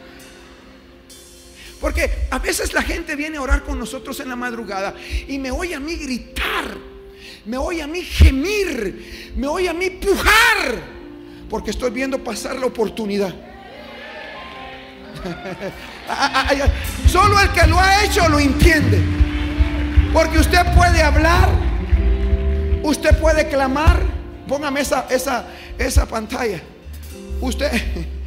Porque 1.80 2.28
a 2.30 2.38
veces 2.38 2.72
la 2.74 2.82
gente 2.82 3.16
viene 3.16 3.38
a 3.38 3.42
orar 3.42 3.64
con 3.64 3.78
nosotros 3.78 4.20
en 4.20 4.28
la 4.28 4.36
madrugada 4.36 4.94
y 5.26 5.38
me 5.38 5.50
oye 5.50 5.74
a 5.74 5.80
mí 5.80 5.96
gritar, 5.96 6.76
me 7.44 7.56
oye 7.56 7.82
a 7.82 7.88
mí 7.88 8.02
gemir, 8.02 9.32
me 9.36 9.48
oye 9.48 9.68
a 9.68 9.74
mí 9.74 9.90
pujar, 9.90 10.80
porque 11.50 11.72
estoy 11.72 11.90
viendo 11.90 12.22
pasar 12.22 12.56
la 12.56 12.66
oportunidad. 12.66 13.34
Solo 17.08 17.40
el 17.40 17.50
que 17.50 17.66
lo 17.66 17.78
ha 17.78 18.04
hecho 18.04 18.28
lo 18.28 18.38
entiende. 18.38 19.00
Porque 20.12 20.38
usted 20.38 20.60
puede 20.76 21.02
hablar, 21.02 21.48
usted 22.82 23.18
puede 23.18 23.48
clamar. 23.48 24.02
Póngame 24.46 24.80
esa, 24.82 25.06
esa, 25.10 25.46
esa 25.78 26.06
pantalla. 26.06 26.60
Usted, 27.40 27.70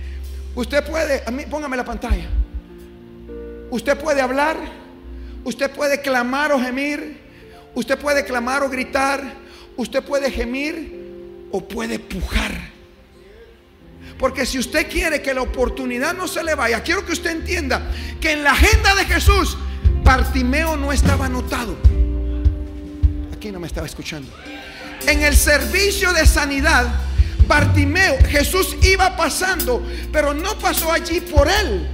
usted 0.55 0.83
puede, 0.85 1.19
póngame 1.49 1.77
la 1.77 1.85
pantalla. 1.85 2.27
Usted 3.69 3.97
puede 3.97 4.21
hablar, 4.21 4.57
usted 5.43 5.71
puede 5.71 6.01
clamar 6.01 6.51
o 6.51 6.59
gemir, 6.59 7.19
usted 7.73 7.97
puede 7.97 8.23
clamar 8.25 8.63
o 8.63 8.69
gritar, 8.69 9.21
usted 9.75 10.03
puede 10.03 10.31
gemir 10.31 11.47
o 11.51 11.61
puede 11.61 11.99
pujar. 11.99 12.75
Porque 14.17 14.45
si 14.45 14.59
usted 14.59 14.89
quiere 14.89 15.21
que 15.21 15.33
la 15.33 15.41
oportunidad 15.41 16.13
no 16.13 16.27
se 16.27 16.43
le 16.43 16.55
vaya, 16.55 16.81
quiero 16.81 17.05
que 17.05 17.11
usted 17.11 17.31
entienda 17.31 17.91
que 18.21 18.31
en 18.31 18.43
la 18.43 18.51
agenda 18.51 18.95
de 18.95 19.05
Jesús, 19.05 19.57
Bartimeo 20.03 20.77
no 20.77 20.91
estaba 20.93 21.25
anotado. 21.25 21.75
Aquí 23.35 23.51
no 23.51 23.59
me 23.59 23.67
estaba 23.67 23.87
escuchando. 23.87 24.31
En 25.07 25.21
el 25.21 25.35
servicio 25.35 26.13
de 26.13 26.25
sanidad, 26.25 26.87
Bartimeo, 27.47 28.17
Jesús 28.29 28.75
iba 28.81 29.15
pasando, 29.15 29.85
pero 30.11 30.33
no 30.33 30.57
pasó 30.59 30.91
allí 30.91 31.21
por 31.21 31.47
él. 31.47 31.87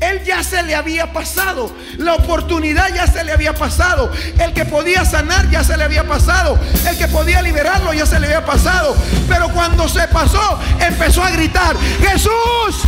Él 0.00 0.22
ya 0.24 0.44
se 0.44 0.62
le 0.62 0.74
había 0.74 1.12
pasado. 1.12 1.72
La 1.96 2.14
oportunidad 2.14 2.94
ya 2.94 3.06
se 3.06 3.24
le 3.24 3.32
había 3.32 3.54
pasado. 3.54 4.12
El 4.38 4.52
que 4.52 4.64
podía 4.64 5.04
sanar 5.04 5.50
ya 5.50 5.64
se 5.64 5.76
le 5.76 5.84
había 5.84 6.04
pasado. 6.04 6.58
El 6.88 6.96
que 6.96 7.08
podía 7.08 7.42
liberarlo 7.42 7.92
ya 7.92 8.06
se 8.06 8.20
le 8.20 8.26
había 8.26 8.44
pasado. 8.44 8.96
Pero 9.28 9.48
cuando 9.52 9.88
se 9.88 10.06
pasó, 10.08 10.58
empezó 10.80 11.22
a 11.22 11.30
gritar, 11.30 11.76
Jesús, 12.00 12.84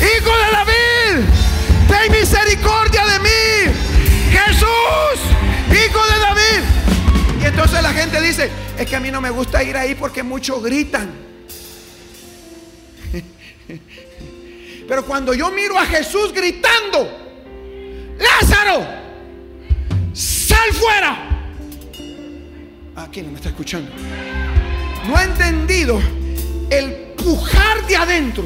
hijo 0.00 0.30
de 0.38 0.50
David, 0.52 1.28
ten 1.88 2.12
misericordia 2.12 3.06
de 3.06 3.18
mí. 3.20 3.74
Jesús, 4.32 5.20
hijo 5.68 6.06
de 6.06 6.18
David. 6.18 7.42
Y 7.42 7.46
entonces 7.46 7.82
la 7.82 7.92
gente 7.92 8.20
dice, 8.20 8.50
es 8.76 8.86
que 8.86 8.96
a 8.96 9.00
mí 9.00 9.10
no 9.10 9.20
me 9.20 9.30
gusta 9.30 9.62
ir 9.62 9.76
ahí 9.76 9.94
porque 9.94 10.22
muchos 10.24 10.62
gritan. 10.62 11.29
Pero 14.90 15.06
cuando 15.06 15.32
yo 15.32 15.52
miro 15.52 15.78
a 15.78 15.86
Jesús 15.86 16.32
gritando, 16.32 17.08
Lázaro, 18.18 18.84
sal 20.12 20.72
fuera. 20.72 21.46
Aquí 22.96 23.22
no 23.22 23.30
me 23.30 23.36
está 23.36 23.50
escuchando. 23.50 23.88
No 25.06 25.16
ha 25.16 25.22
entendido 25.22 25.96
el 26.70 27.14
pujar 27.16 27.86
de 27.86 27.96
adentro, 27.98 28.44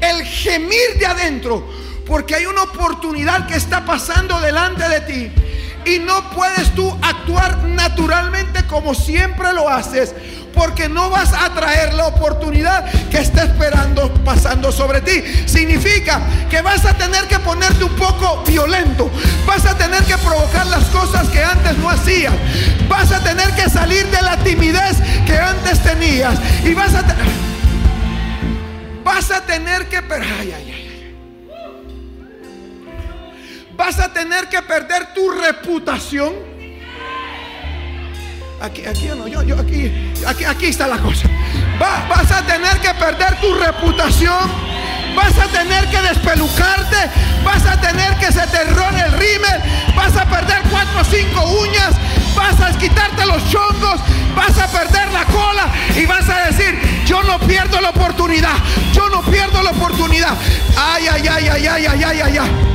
el 0.00 0.24
gemir 0.24 0.98
de 0.98 1.04
adentro, 1.04 1.68
porque 2.06 2.36
hay 2.36 2.46
una 2.46 2.62
oportunidad 2.62 3.46
que 3.46 3.56
está 3.56 3.84
pasando 3.84 4.40
delante 4.40 4.88
de 4.88 5.00
ti. 5.02 5.30
Y 5.86 5.98
no 5.98 6.30
puedes 6.30 6.74
tú 6.74 6.90
actuar 7.02 7.64
naturalmente 7.64 8.64
como 8.66 8.94
siempre 8.94 9.52
lo 9.52 9.68
haces 9.68 10.14
porque 10.54 10.88
no 10.88 11.10
vas 11.10 11.32
a 11.32 11.52
traer 11.52 11.94
la 11.94 12.06
oportunidad 12.06 12.84
que 13.10 13.18
está 13.18 13.44
esperando 13.44 14.12
pasando 14.24 14.72
sobre 14.72 15.00
ti. 15.00 15.22
Significa 15.46 16.20
que 16.48 16.62
vas 16.62 16.84
a 16.84 16.94
tener 16.94 17.26
que 17.26 17.38
ponerte 17.40 17.84
un 17.84 17.94
poco 17.96 18.42
violento, 18.46 19.10
vas 19.46 19.66
a 19.66 19.76
tener 19.76 20.02
que 20.04 20.16
provocar 20.18 20.66
las 20.66 20.84
cosas 20.86 21.28
que 21.28 21.42
antes 21.42 21.76
no 21.78 21.90
hacías, 21.90 22.32
vas 22.88 23.10
a 23.12 23.20
tener 23.20 23.54
que 23.54 23.68
salir 23.68 24.06
de 24.06 24.22
la 24.22 24.36
timidez 24.38 24.96
que 25.26 25.38
antes 25.38 25.82
tenías 25.82 26.38
y 26.64 26.72
vas 26.74 26.94
a 26.94 27.04
vas 29.04 29.30
a 29.30 29.44
tener 29.44 29.88
que 29.88 30.00
vas 33.76 33.98
a 33.98 34.12
tener 34.12 34.48
que 34.48 34.62
perder 34.62 35.14
tu 35.14 35.30
reputación 35.30 36.54
Aquí, 38.64 38.86
aquí 38.86 39.08
no, 39.08 39.28
yo, 39.28 39.42
yo, 39.42 39.58
aquí, 39.58 39.92
aquí, 40.26 40.44
aquí 40.44 40.66
está 40.68 40.86
la 40.86 40.96
cosa. 40.96 41.28
vas 41.78 42.32
a 42.32 42.42
tener 42.46 42.80
que 42.80 42.94
perder 42.94 43.38
tu 43.38 43.52
reputación. 43.52 44.50
Vas 45.14 45.38
a 45.38 45.46
tener 45.48 45.86
que 45.90 46.00
despelucarte. 46.00 46.96
Vas 47.44 47.66
a 47.66 47.78
tener 47.78 48.16
que 48.16 48.32
se 48.32 48.46
te 48.46 48.62
el 48.62 49.12
rímel. 49.12 49.60
Vas 49.94 50.16
a 50.16 50.24
perder 50.24 50.62
cuatro 50.70 51.00
o 51.00 51.04
cinco 51.04 51.42
uñas. 51.60 51.94
Vas 52.34 52.58
a 52.58 52.78
quitarte 52.78 53.26
los 53.26 53.46
chongos. 53.50 54.00
Vas 54.34 54.56
a 54.58 54.66
perder 54.68 55.12
la 55.12 55.26
cola. 55.26 55.68
Y 55.94 56.06
vas 56.06 56.26
a 56.30 56.46
decir, 56.46 57.04
yo 57.04 57.22
no 57.22 57.38
pierdo 57.40 57.82
la 57.82 57.90
oportunidad. 57.90 58.56
Yo 58.94 59.10
no 59.10 59.20
pierdo 59.22 59.62
la 59.62 59.72
oportunidad. 59.72 60.38
Ay, 60.74 61.06
ay, 61.06 61.28
ay, 61.28 61.48
ay, 61.48 61.66
ay, 61.66 61.86
ay, 61.86 62.02
ay, 62.02 62.20
ay. 62.22 62.38
ay. 62.38 62.73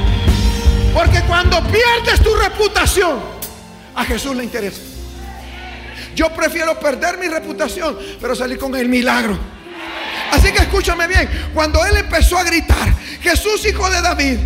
Porque 0.93 1.21
cuando 1.27 1.61
pierdes 1.63 2.21
tu 2.21 2.35
reputación, 2.35 3.19
a 3.95 4.05
Jesús 4.05 4.35
le 4.35 4.43
interesa. 4.43 4.81
Yo 6.15 6.33
prefiero 6.33 6.79
perder 6.79 7.17
mi 7.17 7.27
reputación, 7.27 7.97
pero 8.19 8.35
salir 8.35 8.57
con 8.57 8.75
el 8.75 8.89
milagro. 8.89 9.37
Así 10.31 10.51
que 10.51 10.59
escúchame 10.59 11.07
bien, 11.07 11.29
cuando 11.53 11.85
él 11.85 11.97
empezó 11.97 12.37
a 12.37 12.43
gritar, 12.43 12.93
Jesús 13.21 13.65
hijo 13.65 13.89
de 13.89 14.01
David, 14.01 14.37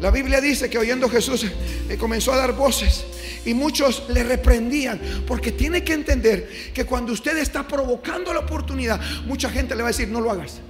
la 0.00 0.10
Biblia 0.10 0.40
dice 0.40 0.68
que 0.68 0.78
oyendo 0.78 1.08
Jesús 1.08 1.44
eh, 1.88 1.96
comenzó 1.98 2.32
a 2.32 2.36
dar 2.36 2.52
voces 2.52 3.04
y 3.44 3.54
muchos 3.54 4.04
le 4.08 4.22
reprendían 4.22 5.00
porque 5.26 5.52
tiene 5.52 5.84
que 5.84 5.92
entender 5.92 6.72
que 6.74 6.84
cuando 6.84 7.12
usted 7.12 7.36
está 7.38 7.66
provocando 7.66 8.32
la 8.32 8.40
oportunidad, 8.40 9.00
mucha 9.24 9.50
gente 9.50 9.74
le 9.74 9.82
va 9.82 9.88
a 9.88 9.92
decir, 9.92 10.08
no 10.08 10.20
lo 10.20 10.30
hagas. 10.30 10.60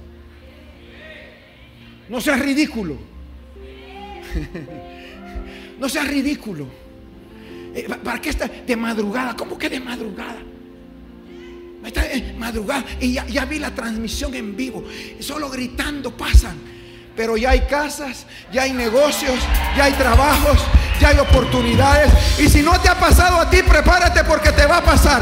No 2.07 2.21
seas 2.21 2.39
ridículo. 2.39 3.14
no 5.79 5.89
seas 5.89 6.07
ridículo. 6.07 6.67
Eh, 7.73 7.87
¿Para 8.03 8.21
qué 8.21 8.29
está 8.29 8.47
de 8.47 8.75
madrugada? 8.75 9.35
¿Cómo 9.35 9.57
que 9.57 9.69
de 9.69 9.79
madrugada? 9.79 10.37
Está 11.85 12.03
madrugada 12.37 12.83
y 12.99 13.13
ya, 13.13 13.45
vi 13.45 13.59
la 13.59 13.71
transmisión 13.71 14.33
en 14.33 14.55
vivo. 14.55 14.83
Solo 15.19 15.49
gritando 15.49 16.15
pasan. 16.15 16.75
Pero 17.15 17.37
ya 17.37 17.51
hay 17.51 17.61
casas, 17.61 18.25
ya 18.51 18.63
hay 18.63 18.73
negocios, 18.73 19.39
ya 19.77 19.85
hay 19.85 19.93
trabajos, 19.93 20.57
ya 20.99 21.09
hay 21.09 21.19
oportunidades. 21.19 22.11
Y 22.39 22.49
si 22.49 22.61
no 22.61 22.77
te 22.81 22.89
ha 22.89 22.99
pasado 22.99 23.39
a 23.39 23.49
ti, 23.49 23.61
prepárate 23.61 24.23
porque 24.25 24.51
te 24.51 24.65
va 24.65 24.77
a 24.77 24.83
pasar. 24.83 25.21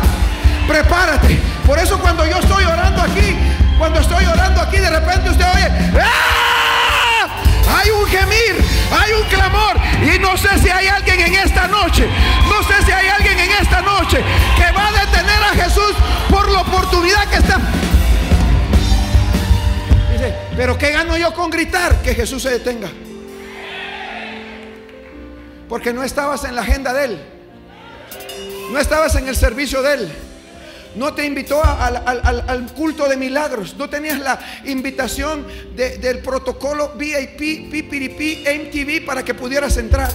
Prepárate. 0.67 1.38
Por 1.67 1.77
eso 1.77 2.00
cuando 2.00 2.25
yo 2.25 2.38
estoy 2.39 2.63
orando 2.63 3.01
aquí, 3.01 3.36
cuando 3.77 4.00
estoy 4.00 4.25
orando 4.25 4.62
aquí, 4.62 4.77
de 4.77 4.89
repente 4.89 5.29
usted 5.29 5.46
oye, 5.53 5.67
¡Ah! 6.01 6.73
Hay 7.67 7.89
un 7.91 8.05
gemir, 8.05 8.63
hay 8.91 9.13
un 9.13 9.27
clamor. 9.27 9.77
Y 10.01 10.20
no 10.20 10.38
sé 10.38 10.60
si 10.60 10.70
hay 10.70 10.88
alguien 10.88 11.20
en 11.20 11.36
esta 11.36 11.67
noche, 11.67 12.08
no 12.50 12.63
sé 12.63 12.86
si 12.86 12.91
hay 12.91 13.08
alguien 13.08 13.39
en 13.39 13.51
esta 13.51 13.82
noche 13.82 14.24
que 14.58 14.72
va 14.72 14.88
a 14.88 14.91
detener 14.91 15.43
a 15.43 15.63
Jesús 15.63 15.93
por 16.29 16.50
la 16.50 16.62
oportunidad 16.62 17.27
que 17.29 17.38
está. 17.38 17.60
Dice, 20.12 20.36
pero 20.55 20.77
¿qué 20.77 20.91
gano 20.91 21.17
yo 21.17 21.34
con 21.34 21.50
gritar? 21.50 22.01
Que 22.01 22.15
Jesús 22.15 22.43
se 22.43 22.50
detenga. 22.50 22.89
Porque 25.70 25.93
no 25.93 26.03
estabas 26.03 26.43
en 26.43 26.55
la 26.55 26.62
agenda 26.62 26.93
de 26.93 27.05
Él. 27.05 27.22
No 28.72 28.79
estabas 28.79 29.15
en 29.15 29.27
el 29.27 29.36
servicio 29.36 29.82
de 29.82 29.93
Él 29.93 30.12
no 30.95 31.13
te 31.13 31.25
invitó 31.25 31.63
al, 31.63 32.71
culto 32.75 33.07
de 33.07 33.17
milagros, 33.17 33.75
no 33.77 33.89
tenías 33.89 34.19
la 34.19 34.39
invitación 34.65 35.45
del 35.75 36.19
protocolo 36.19 36.93
VIP, 36.95 37.69
PPP, 37.71 38.47
MTV 38.47 39.05
para 39.05 39.23
que 39.23 39.33
pudieras 39.33 39.77
entrar. 39.77 40.12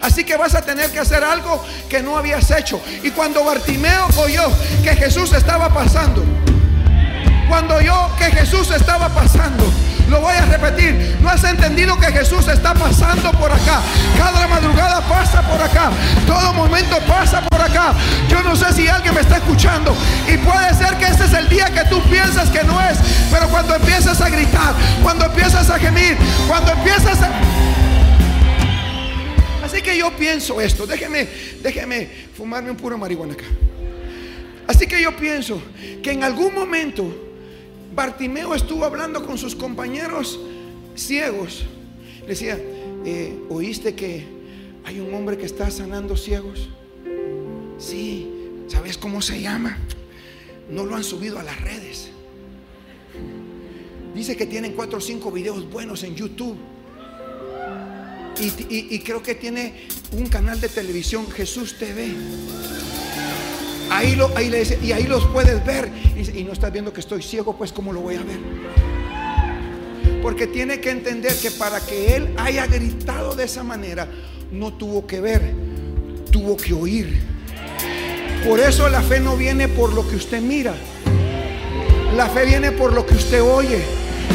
Así 0.00 0.24
que 0.24 0.36
vas 0.36 0.54
a 0.54 0.62
tener 0.62 0.90
que 0.90 0.98
hacer 0.98 1.22
algo 1.22 1.64
que 1.88 2.02
no 2.02 2.16
habías 2.16 2.50
hecho. 2.50 2.80
Y 3.02 3.10
cuando 3.10 3.44
Bartimeo 3.44 4.08
oyó 4.18 4.48
que 4.82 4.94
Jesús 4.96 5.32
estaba 5.32 5.72
pasando, 5.72 6.24
Cuando 7.48 7.80
yo 7.80 8.10
que 8.18 8.24
Jesús 8.26 8.70
estaba 8.70 9.08
pasando, 9.08 9.72
lo 10.08 10.20
voy 10.20 10.36
a 10.36 10.44
repetir, 10.46 11.16
no 11.20 11.28
has 11.28 11.42
entendido 11.44 11.98
que 11.98 12.06
Jesús 12.06 12.46
está 12.48 12.74
pasando 12.74 13.32
por 13.32 13.50
acá. 13.50 13.80
Cada 14.16 14.46
madrugada 14.46 15.00
pasa 15.02 15.42
por 15.42 15.60
acá. 15.60 15.90
Todo 16.26 16.52
momento 16.54 16.98
pasa 17.06 17.40
por 17.42 17.60
acá. 17.60 17.92
Yo 18.28 18.42
no 18.42 18.54
sé 18.54 18.72
si 18.72 18.88
alguien 18.88 19.14
me 19.14 19.20
está 19.20 19.36
escuchando. 19.36 19.96
Y 20.28 20.36
puede 20.38 20.74
ser 20.74 20.96
que 20.96 21.06
este 21.06 21.24
es 21.24 21.32
el 21.32 21.48
día 21.48 21.66
que 21.66 21.84
tú 21.88 22.00
piensas 22.04 22.50
que 22.50 22.62
no 22.62 22.80
es. 22.80 22.98
Pero 23.30 23.48
cuando 23.48 23.74
empiezas 23.74 24.20
a 24.20 24.28
gritar, 24.28 24.74
cuando 25.02 25.26
empiezas 25.26 25.68
a 25.70 25.78
gemir, 25.78 26.16
cuando 26.46 26.72
empiezas 26.72 27.20
a... 27.22 27.30
Así 29.64 29.82
que 29.82 29.98
yo 29.98 30.16
pienso 30.16 30.60
esto. 30.60 30.86
Déjeme, 30.86 31.28
déjeme 31.62 32.08
fumarme 32.36 32.70
un 32.70 32.76
puro 32.76 32.96
marihuana 32.96 33.34
acá. 33.34 33.44
Así 34.68 34.86
que 34.86 35.02
yo 35.02 35.16
pienso 35.16 35.60
que 36.02 36.12
en 36.12 36.22
algún 36.22 36.54
momento 36.54 37.25
Bartimeo 37.96 38.54
estuvo 38.54 38.84
hablando 38.84 39.24
con 39.26 39.38
sus 39.38 39.56
compañeros 39.56 40.38
ciegos. 40.94 41.64
Le 42.20 42.26
decía, 42.26 42.60
eh, 43.06 43.38
¿oíste 43.48 43.94
que 43.94 44.26
hay 44.84 45.00
un 45.00 45.14
hombre 45.14 45.38
que 45.38 45.46
está 45.46 45.70
sanando 45.70 46.14
ciegos? 46.14 46.68
Sí, 47.78 48.30
¿sabes 48.68 48.98
cómo 48.98 49.22
se 49.22 49.40
llama? 49.40 49.78
No 50.70 50.84
lo 50.84 50.94
han 50.94 51.04
subido 51.04 51.38
a 51.38 51.42
las 51.42 51.58
redes. 51.62 52.10
Dice 54.14 54.36
que 54.36 54.44
tienen 54.44 54.72
cuatro 54.72 54.98
o 54.98 55.00
cinco 55.00 55.32
videos 55.32 55.68
buenos 55.70 56.02
en 56.02 56.14
YouTube. 56.14 56.56
Y, 58.38 58.98
creo 58.98 59.22
que 59.22 59.34
tiene 59.34 59.88
un 60.12 60.26
canal 60.26 60.60
de 60.60 60.68
televisión, 60.68 61.30
Jesús 61.30 61.78
TV. 61.78 62.08
Ahí, 63.90 64.16
le 64.50 64.58
dice, 64.58 64.78
y 64.82 64.92
ahí 64.92 65.04
los 65.04 65.26
puedes 65.26 65.64
ver. 65.64 65.90
Y, 66.16 66.40
y 66.40 66.44
no 66.44 66.52
estás 66.52 66.72
viendo 66.72 66.92
que 66.92 67.00
estoy 67.00 67.22
ciego, 67.22 67.56
pues 67.56 67.72
¿cómo 67.72 67.92
lo 67.92 68.00
voy 68.00 68.16
a 68.16 68.22
ver? 68.22 68.38
Porque 70.22 70.46
tiene 70.46 70.80
que 70.80 70.90
entender 70.90 71.34
que 71.36 71.50
para 71.52 71.80
que 71.80 72.16
él 72.16 72.34
haya 72.36 72.66
gritado 72.66 73.34
de 73.34 73.44
esa 73.44 73.62
manera, 73.62 74.08
no 74.50 74.72
tuvo 74.72 75.06
que 75.06 75.20
ver, 75.20 75.52
tuvo 76.30 76.56
que 76.56 76.72
oír. 76.72 77.20
Por 78.46 78.60
eso 78.60 78.88
la 78.88 79.02
fe 79.02 79.20
no 79.20 79.36
viene 79.36 79.68
por 79.68 79.92
lo 79.92 80.08
que 80.08 80.16
usted 80.16 80.40
mira. 80.40 80.74
La 82.16 82.28
fe 82.28 82.46
viene 82.46 82.72
por 82.72 82.92
lo 82.92 83.04
que 83.04 83.14
usted 83.14 83.42
oye. 83.42 83.82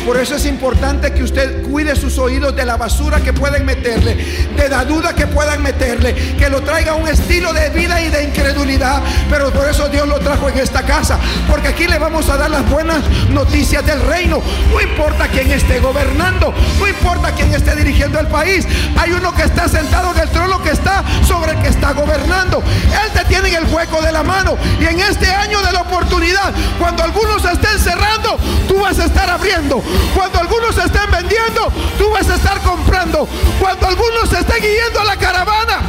Por 0.05 0.17
eso 0.17 0.35
es 0.35 0.45
importante 0.45 1.13
que 1.13 1.23
usted 1.23 1.61
cuide 1.63 1.95
sus 1.95 2.17
oídos 2.17 2.55
de 2.55 2.65
la 2.65 2.75
basura 2.75 3.19
que 3.19 3.33
pueden 3.33 3.65
meterle, 3.65 4.15
de 4.55 4.69
la 4.69 4.83
duda 4.83 5.13
que 5.13 5.27
puedan 5.27 5.61
meterle, 5.61 6.13
que 6.37 6.49
lo 6.49 6.61
traiga 6.61 6.95
un 6.95 7.07
estilo 7.07 7.53
de 7.53 7.69
vida 7.69 8.01
y 8.01 8.09
de 8.09 8.23
incredulidad. 8.23 9.01
Pero 9.29 9.51
por 9.51 9.69
eso 9.69 9.89
Dios 9.89 10.07
lo 10.07 10.19
trajo 10.19 10.49
en 10.49 10.57
esta 10.57 10.81
casa, 10.83 11.19
porque 11.47 11.69
aquí 11.69 11.87
le 11.87 11.99
vamos 11.99 12.29
a 12.29 12.37
dar 12.37 12.49
las 12.49 12.67
buenas 12.69 13.03
noticias 13.29 13.85
del 13.85 14.01
reino. 14.01 14.41
No 14.71 14.81
importa 14.81 15.27
quién 15.27 15.51
esté 15.51 15.79
gobernando, 15.79 16.53
no 16.79 16.87
importa 16.87 17.31
quién 17.31 17.53
esté 17.53 17.75
dirigiendo 17.75 18.19
el 18.19 18.27
país. 18.27 18.65
Hay 18.97 19.11
uno 19.11 19.33
que 19.33 19.43
está 19.43 19.67
sentado 19.67 20.11
en 20.13 20.19
el 20.19 20.29
trono 20.29 20.61
que 20.63 20.71
está 20.71 21.03
sobre 21.27 21.51
el 21.53 21.59
que 21.59 21.67
está 21.67 21.93
gobernando. 21.93 22.63
Él 23.03 23.11
te 23.13 23.25
tiene 23.25 23.49
en 23.49 23.65
el 23.65 23.73
hueco 23.73 24.01
de 24.01 24.11
la 24.11 24.23
mano. 24.23 24.57
Y 24.79 24.85
en 24.85 24.99
este 24.99 25.27
año 25.27 25.61
de 25.61 25.71
la 25.71 25.81
oportunidad, 25.81 26.53
cuando 26.79 27.03
algunos 27.03 27.43
estén 27.45 27.79
cerrando, 27.79 28.37
tú 28.67 28.79
vas 28.79 28.99
a 28.99 29.05
estar 29.05 29.29
abriendo. 29.29 29.81
Cuando 30.15 30.39
algunos 30.39 30.77
estén 30.77 31.09
vendiendo, 31.11 31.71
tú 31.97 32.09
vas 32.09 32.29
a 32.29 32.35
estar 32.35 32.61
comprando. 32.61 33.27
Cuando 33.59 33.87
algunos 33.87 34.31
estén 34.31 34.61
guiando 34.61 34.99
a 34.99 35.05
la 35.05 35.17
caravana. 35.17 35.81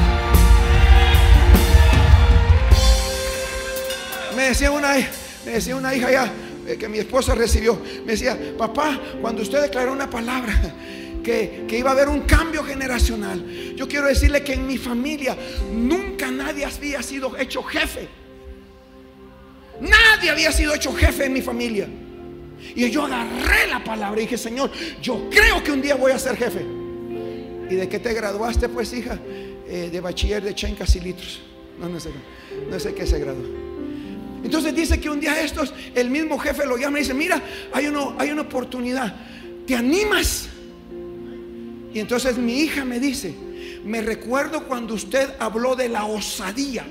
Me 4.37 4.45
decía 4.45 4.71
una, 4.71 4.95
me 5.45 5.53
decía 5.53 5.77
una 5.77 5.95
hija 5.95 6.11
ya 6.11 6.33
eh, 6.67 6.77
que 6.79 6.89
mi 6.89 6.99
esposa 6.99 7.35
recibió. 7.35 7.81
Me 8.05 8.13
decía, 8.13 8.39
papá, 8.57 8.99
cuando 9.21 9.43
usted 9.43 9.61
declaró 9.61 9.93
una 9.93 10.09
palabra 10.09 10.55
que, 11.23 11.65
que, 11.69 11.79
iba 11.79 11.91
a 11.91 11.93
haber 11.93 12.09
un 12.09 12.23
cambio 12.23 12.65
generacional. 12.65 13.45
Yo 13.77 13.87
quiero 13.87 14.07
decirle 14.07 14.43
que 14.43 14.55
en 14.55 14.67
mi 14.67 14.79
familia 14.79 15.37
nunca 15.73 16.31
nadie 16.31 16.65
había 16.65 17.03
sido 17.03 17.37
hecho 17.37 17.63
jefe. 17.63 18.09
Nadie 19.81 20.31
había 20.31 20.53
sido 20.53 20.75
hecho 20.75 20.93
jefe 20.95 21.27
en 21.27 21.33
mi 21.33 21.43
familia. 21.43 21.89
Y 22.75 22.91
yo 22.91 23.05
agarré 23.05 23.69
la 23.69 23.83
palabra 23.83 24.21
y 24.21 24.25
dije, 24.25 24.39
Señor, 24.39 24.71
yo 25.01 25.29
creo 25.31 25.63
que 25.63 25.73
un 25.73 25.83
día 25.83 25.95
voy 25.95 26.13
a 26.13 26.19
ser 26.19 26.37
jefe. 26.37 26.65
¿Y 27.71 27.75
de 27.75 27.89
qué 27.89 27.99
te 27.99 28.13
graduaste, 28.13 28.69
pues, 28.69 28.93
hija? 28.93 29.19
Eh, 29.67 29.89
de 29.91 30.01
bachiller 30.01 30.43
de 30.43 30.55
chencas 30.55 30.95
y 30.97 31.01
litros. 31.01 31.41
No, 31.79 31.89
no 31.89 31.99
sé, 31.99 32.11
no 32.71 32.95
qué 32.95 33.07
se 33.07 33.19
graduó. 33.19 33.45
Entonces 34.45 34.75
dice 34.75 35.01
que 35.01 35.09
un 35.09 35.21
día 35.21 35.41
estos, 35.41 35.73
el 35.95 36.11
mismo 36.11 36.39
jefe 36.39 36.67
lo 36.67 36.77
llama 36.77 36.99
y 36.99 37.03
dice, 37.03 37.15
mira, 37.15 37.41
hay, 37.73 37.87
hay 38.19 38.31
una 38.31 38.43
oportunidad. 38.43 39.15
¿Te 39.67 39.77
animas? 39.77 40.49
Y 41.95 42.01
entonces 42.01 42.37
mi 42.39 42.61
hija 42.61 42.85
me 42.85 42.99
dice, 42.99 43.35
me 43.85 44.01
recuerdo 44.03 44.67
cuando 44.67 44.95
usted 44.95 45.31
habló 45.39 45.77
de 45.77 45.89
la 45.89 46.05
osadía. 46.05 46.85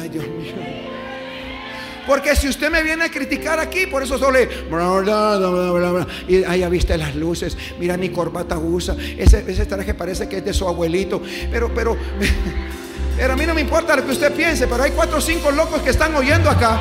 Ay, 0.00 0.08
Dios 0.08 0.26
mío. 0.26 0.91
Porque 2.06 2.34
si 2.34 2.48
usted 2.48 2.70
me 2.70 2.82
viene 2.82 3.04
a 3.04 3.10
criticar 3.10 3.60
aquí, 3.60 3.86
por 3.86 4.02
eso 4.02 4.18
solo 4.18 4.38
y 6.28 6.44
ahí 6.44 6.60
ya 6.60 6.68
viste 6.68 6.96
las 6.98 7.14
luces, 7.14 7.56
mira 7.78 7.96
mi 7.96 8.08
corbata 8.08 8.58
usa, 8.58 8.96
ese, 9.16 9.44
ese 9.46 9.66
traje 9.66 9.94
parece 9.94 10.28
que 10.28 10.38
es 10.38 10.44
de 10.44 10.52
su 10.52 10.66
abuelito, 10.66 11.22
pero, 11.50 11.72
pero, 11.74 11.96
pero 13.16 13.32
a 13.32 13.36
mí 13.36 13.46
no 13.46 13.54
me 13.54 13.60
importa 13.60 13.96
lo 13.96 14.04
que 14.04 14.12
usted 14.12 14.32
piense, 14.32 14.66
pero 14.66 14.82
hay 14.82 14.90
cuatro 14.92 15.18
o 15.18 15.20
cinco 15.20 15.50
locos 15.50 15.82
que 15.82 15.90
están 15.90 16.14
oyendo 16.14 16.50
acá, 16.50 16.78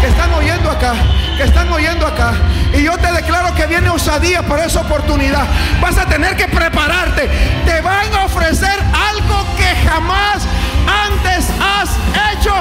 que 0.00 0.08
están 0.08 0.32
oyendo 0.32 0.70
acá, 0.70 0.94
que 1.36 1.42
están 1.44 1.70
oyendo 1.72 2.06
acá. 2.06 2.34
Y 2.74 2.82
yo 2.82 2.96
te 2.98 3.10
declaro 3.12 3.54
que 3.54 3.66
viene 3.66 3.88
osadía 3.88 4.42
para 4.42 4.66
esa 4.66 4.80
oportunidad. 4.80 5.46
Vas 5.80 5.96
a 5.98 6.06
tener 6.06 6.36
que 6.36 6.46
prepararte. 6.46 7.28
Te 7.64 7.80
van 7.80 8.12
a 8.12 8.24
ofrecer 8.24 8.78
algo 8.92 9.46
que 9.56 9.88
jamás 9.88 10.46
antes 10.86 11.46
has 11.60 11.90
hecho 12.32 12.54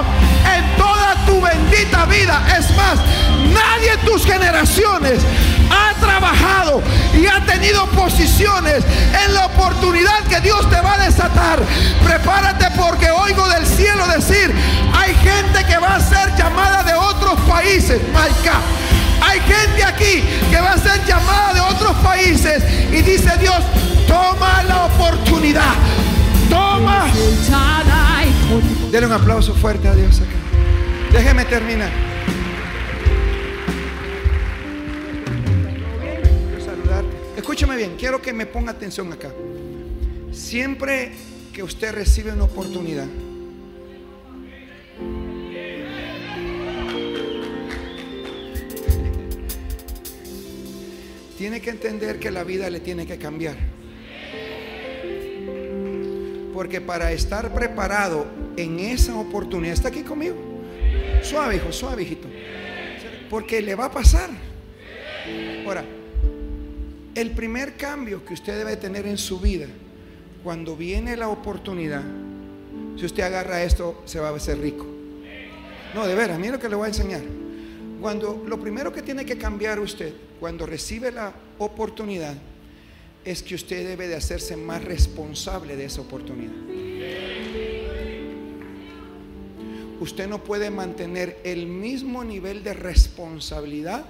en 0.55 0.77
tu 1.36 1.41
bendita 1.41 2.06
vida. 2.06 2.41
Es 2.58 2.69
más, 2.76 2.98
nadie 3.54 3.93
en 3.93 4.00
tus 4.06 4.26
generaciones 4.26 5.19
ha 5.69 5.93
trabajado 6.00 6.82
y 7.13 7.26
ha 7.28 7.43
tenido 7.45 7.86
posiciones 7.88 8.84
en 9.26 9.34
la 9.34 9.48
oportunidad 9.48 10.24
que 10.30 10.39
Dios 10.41 10.69
te 10.69 10.80
va 10.80 10.93
a 10.93 11.06
desatar. 11.06 11.60
Prepárate 12.06 12.67
porque 12.78 13.10
oigo 13.12 13.48
del 13.50 13.65
cielo 13.65 14.08
decir, 14.08 14.54
hay 14.93 15.13
gente 15.15 15.65
que 15.65 15.78
va 15.78 15.95
a 15.95 16.00
ser 16.00 16.36
llamada 16.38 16.84
de 16.84 16.93
otros 16.93 17.39
países. 17.41 18.02
Hay 19.21 19.39
gente 19.41 19.84
aquí 19.84 20.24
que 20.50 20.62
va 20.62 20.74
a 20.74 20.78
ser 20.78 21.06
llamada 21.06 21.54
de 21.54 21.62
otros 21.62 21.95
países 21.98 22.63
y 22.91 23.02
dice 23.02 23.32
Dios, 23.39 23.60
toma 24.08 24.63
la 24.63 24.86
oportunidad. 24.86 25.74
Toma. 26.50 27.08
Denle 28.91 29.08
un 29.08 29.13
aplauso 29.13 29.54
fuerte 29.56 29.88
a 29.89 29.95
Dios 29.95 30.21
acá. 30.21 30.44
Déjeme 31.12 31.46
terminar. 31.46 31.91
Saludarte. 36.63 37.10
Escúchame 37.38 37.76
bien, 37.78 37.96
quiero 37.98 38.22
que 38.22 38.34
me 38.34 38.46
ponga 38.46 38.72
atención 38.72 39.12
acá. 39.13 39.32
Siempre 40.32 41.12
que 41.54 41.63
usted 41.63 41.94
recibe 41.94 42.34
una 42.34 42.44
oportunidad, 42.44 43.08
tiene 51.38 51.62
que 51.62 51.70
entender 51.70 52.20
que 52.20 52.32
la 52.32 52.44
vida 52.44 52.70
le 52.70 52.80
tiene 52.80 53.06
que 53.06 53.18
cambiar. 53.18 53.56
Porque 56.54 56.82
para 56.82 57.12
estar 57.12 57.54
preparado 57.54 58.26
en 58.58 58.80
esa 58.80 59.15
oportunidad, 59.18 59.74
está 59.74 59.89
aquí 59.89 60.04
conmigo. 60.04 60.55
Suave, 61.26 61.56
hijo, 61.56 61.72
suave, 61.72 62.04
hijito. 62.04 62.28
Porque 63.30 63.62
le 63.62 63.74
va 63.74 63.86
a 63.86 63.92
pasar. 63.92 64.30
Ahora, 65.66 65.84
el 67.16 67.32
primer 67.32 67.76
cambio 67.76 68.24
que 68.24 68.36
usted 68.36 68.58
debe 68.60 68.78
tener 68.78 69.08
en 69.08 69.18
su 69.18 69.40
vida, 69.40 69.66
cuando 70.44 70.76
viene 70.76 71.18
la 71.18 71.30
oportunidad, 71.30 72.04
si 72.96 73.06
usted 73.06 73.24
agarra 73.24 73.64
esto, 73.64 74.04
se 74.06 74.20
va 74.20 74.30
a 74.30 74.36
hacer 74.36 74.60
rico. 74.60 74.86
No, 75.96 76.06
de 76.06 76.14
veras, 76.14 76.38
mira 76.38 76.54
lo 76.54 76.60
que 76.60 76.70
le 76.70 76.76
voy 76.76 76.86
a 76.86 76.90
enseñar. 76.90 77.22
Cuando 78.00 78.44
lo 78.48 78.60
primero 78.60 78.94
que 78.94 79.02
tiene 79.02 79.26
que 79.26 79.38
cambiar 79.38 79.80
usted, 79.80 80.14
cuando 80.40 80.68
recibe 80.68 81.12
la 81.12 81.34
oportunidad, 81.58 82.36
es 83.24 83.42
que 83.42 83.56
usted 83.56 83.88
debe 83.88 84.08
de 84.08 84.16
hacerse 84.16 84.56
más 84.56 84.84
responsable 84.84 85.76
de 85.76 85.86
esa 85.86 86.02
oportunidad. 86.02 86.54
Usted 89.99 90.27
no 90.27 90.43
puede 90.43 90.69
mantener 90.69 91.39
el 91.43 91.67
mismo 91.67 92.23
nivel 92.23 92.63
de 92.63 92.73
responsabilidad 92.73 94.05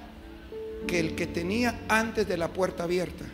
que 0.87 0.99
el 0.99 1.15
que 1.15 1.27
tenía 1.27 1.81
antes 1.87 2.27
de 2.27 2.37
la 2.37 2.49
puerta 2.49 2.83
abierta. 2.83 3.25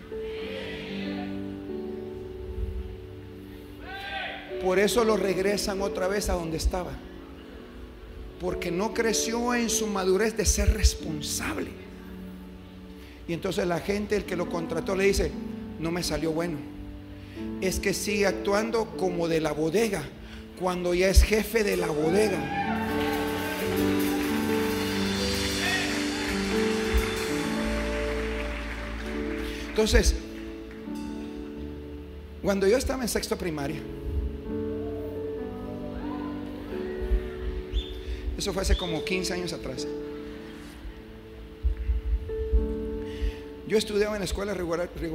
Por 4.64 4.80
eso 4.80 5.04
lo 5.04 5.18
regresan 5.18 5.82
otra 5.82 6.08
vez 6.08 6.30
a 6.30 6.34
donde 6.34 6.58
estaba. 6.58 6.92
porque 8.42 8.72
no 8.72 8.92
creció 8.92 9.54
en 9.54 9.70
su 9.70 9.86
madurez 9.86 10.36
de 10.36 10.46
ser 10.46 10.74
responsable. 10.74 11.70
Y 13.28 13.34
entonces 13.34 13.68
la 13.68 13.80
gente, 13.80 14.16
el 14.16 14.26
que 14.26 14.36
lo 14.36 14.50
contrató, 14.50 14.96
le 14.96 15.04
dice, 15.04 15.32
no 15.80 15.92
me 15.92 16.02
salió 16.02 16.32
bueno. 16.32 16.58
Es 17.62 17.80
que 17.80 17.94
sigue 17.94 18.26
actuando 18.26 18.98
como 18.98 19.28
de 19.28 19.42
la 19.42 19.52
bodega, 19.52 20.02
cuando 20.62 20.94
ya 20.94 21.10
es 21.10 21.24
jefe 21.24 21.64
de 21.64 21.76
la 21.76 21.88
bodega. 21.88 22.40
Entonces, 29.70 30.16
cuando 32.44 32.68
yo 32.68 32.78
estaba 32.78 33.02
en 33.02 33.10
sexto 33.10 33.36
primaria, 33.38 33.80
eso 38.38 38.54
fue 38.54 38.62
hace 38.62 38.78
como 38.78 39.04
15 39.04 39.34
años 39.34 39.54
atrás. 39.54 39.88
Yo 43.68 43.78
estudiaba 43.78 44.16
en 44.16 44.20
la 44.20 44.26
escuela, 44.26 44.54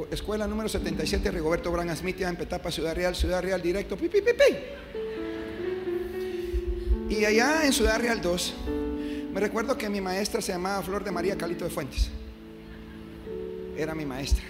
escuela 0.09 0.47
número 0.47 0.67
77, 0.67 1.29
Rigoberto 1.29 1.71
Bran 1.71 1.89
en 1.89 2.35
Petapa, 2.35 2.71
Ciudad 2.71 2.95
Real, 2.95 3.15
Ciudad 3.15 3.41
Real, 3.41 3.61
directo, 3.61 3.95
pi, 3.95 4.09
pi, 4.09 4.21
pi, 4.21 4.33
Y 7.09 7.25
allá 7.25 7.65
en 7.65 7.73
Ciudad 7.73 7.99
Real 7.99 8.21
2, 8.21 8.53
me 9.33 9.39
recuerdo 9.39 9.77
que 9.77 9.89
mi 9.89 10.01
maestra 10.01 10.41
se 10.41 10.51
llamaba 10.51 10.81
Flor 10.83 11.03
de 11.03 11.11
María 11.11 11.37
Calito 11.37 11.63
de 11.63 11.71
Fuentes 11.71 12.11
era 13.77 13.93
mi 13.93 14.05
maestra. 14.05 14.43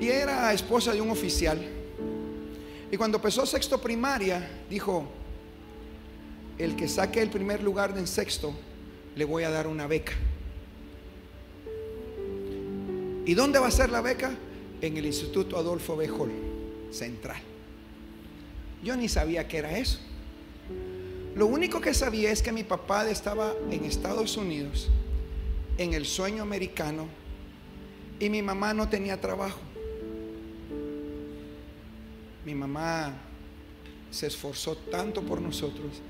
Y 0.00 0.08
era 0.08 0.52
esposa 0.52 0.92
de 0.92 1.00
un 1.00 1.10
oficial. 1.10 1.60
Y 2.90 2.96
cuando 2.96 3.18
empezó 3.18 3.44
sexto 3.44 3.80
primaria, 3.80 4.48
dijo, 4.70 5.06
el 6.56 6.74
que 6.74 6.88
saque 6.88 7.20
el 7.20 7.30
primer 7.30 7.62
lugar 7.62 7.96
en 7.96 8.06
sexto, 8.06 8.54
le 9.14 9.24
voy 9.24 9.44
a 9.44 9.50
dar 9.50 9.66
una 9.66 9.86
beca. 9.86 10.14
¿Y 13.26 13.34
dónde 13.34 13.58
va 13.58 13.66
a 13.66 13.70
ser 13.70 13.90
la 13.90 14.00
beca? 14.00 14.34
En 14.80 14.96
el 14.96 15.04
Instituto 15.04 15.58
Adolfo 15.58 15.96
B. 15.96 16.08
Central. 16.90 17.42
Yo 18.82 18.96
ni 18.96 19.08
sabía 19.08 19.46
qué 19.46 19.58
era 19.58 19.76
eso. 19.76 19.98
Lo 21.38 21.46
único 21.46 21.80
que 21.80 21.94
sabía 21.94 22.32
es 22.32 22.42
que 22.42 22.50
mi 22.50 22.64
papá 22.64 23.08
estaba 23.08 23.54
en 23.70 23.84
Estados 23.84 24.36
Unidos 24.36 24.88
en 25.76 25.94
el 25.94 26.04
sueño 26.04 26.42
americano 26.42 27.06
y 28.18 28.28
mi 28.28 28.42
mamá 28.42 28.74
no 28.74 28.88
tenía 28.88 29.20
trabajo. 29.20 29.60
Mi 32.44 32.56
mamá 32.56 33.12
se 34.10 34.26
esforzó 34.26 34.76
tanto 34.90 35.22
por 35.22 35.40
nosotros. 35.40 36.02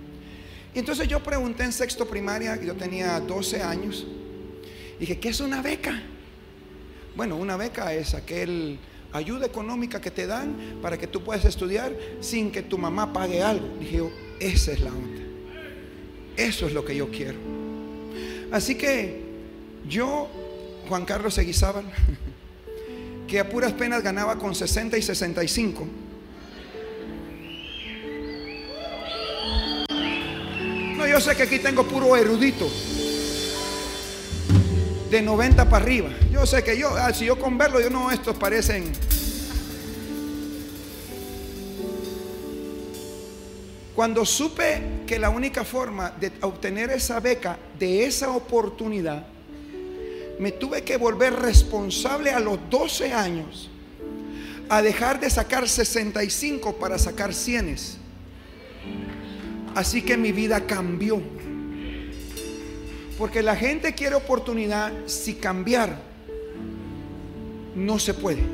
Y 0.75 0.79
entonces 0.79 1.07
yo 1.07 1.23
pregunté 1.23 1.65
en 1.65 1.75
sexto 1.75 2.09
primaria, 2.09 2.57
yo 2.57 2.75
tenía 2.75 3.21
12 3.21 3.63
años, 3.63 4.07
dije, 4.99 5.21
¿qué 5.21 5.29
es 5.29 5.41
una 5.41 5.61
beca? 5.61 6.03
Bueno, 7.15 7.37
una 7.37 7.59
beca 7.59 7.93
es 7.93 8.15
aquel 8.15 8.79
ayuda 9.13 9.45
económica 9.45 10.01
que 10.01 10.11
te 10.11 10.27
dan 10.27 10.79
para 10.81 10.97
que 10.97 11.07
tú 11.07 11.23
puedas 11.23 11.45
estudiar 11.45 11.95
sin 12.21 12.51
que 12.51 12.63
tu 12.63 12.79
mamá 12.79 13.13
pague 13.13 13.43
algo. 13.43 13.69
Dije 13.79 14.28
esa 14.41 14.73
es 14.73 14.81
la 14.81 14.91
onda. 14.91 15.23
Eso 16.37 16.67
es 16.67 16.73
lo 16.73 16.85
que 16.85 16.95
yo 16.95 17.11
quiero. 17.11 17.39
Así 18.53 18.77
que 18.77 19.23
yo, 19.89 20.29
Juan 20.89 21.05
Carlos 21.05 21.35
Seguizábal, 21.35 21.85
que 23.27 23.41
a 23.41 23.49
puras 23.49 23.73
penas 23.73 24.03
ganaba 24.03 24.39
con 24.39 24.55
60 24.55 24.97
y 24.97 25.03
65. 25.03 25.87
No, 30.97 31.07
yo 31.07 31.21
sé 31.21 31.37
que 31.37 31.45
aquí 31.45 31.59
tengo 31.59 31.85
puro 31.85 32.17
erudito. 32.17 32.69
De 35.11 35.23
90 35.23 35.69
para 35.69 35.85
arriba. 35.85 36.11
Yo 36.31 36.45
sé 36.47 36.63
que 36.63 36.79
yo, 36.79 36.91
ah, 36.97 37.13
si 37.13 37.25
yo 37.25 37.39
con 37.39 37.57
verlo, 37.57 37.81
yo 37.81 37.91
no, 37.91 38.11
estos 38.11 38.37
parecen. 38.37 38.93
Cuando 43.99 44.25
supe 44.25 44.81
que 45.09 45.19
la 45.19 45.29
única 45.29 45.65
forma 45.65 46.13
de 46.13 46.31
obtener 46.43 46.89
esa 46.91 47.19
beca, 47.19 47.59
de 47.81 48.05
esa 48.05 48.31
oportunidad, 48.31 49.27
me 50.39 50.53
tuve 50.53 50.85
que 50.85 50.97
volver 50.97 51.33
responsable 51.33 52.31
a 52.31 52.39
los 52.39 52.61
12 52.71 53.13
años 53.13 53.69
a 54.69 54.83
dejar 54.83 55.19
de 55.19 55.29
sacar 55.29 55.69
65 55.69 56.77
para 56.77 56.97
sacar 56.97 57.35
100. 57.35 57.75
Así 59.75 60.03
que 60.03 60.17
mi 60.17 60.31
vida 60.31 60.65
cambió. 60.65 61.21
Porque 63.19 63.43
la 63.43 63.57
gente 63.57 63.97
quiere 63.97 64.15
oportunidad 64.15 64.93
si 65.07 65.35
cambiar 65.35 66.01
no 67.75 67.99
se 67.99 68.15
puede. 68.15 68.45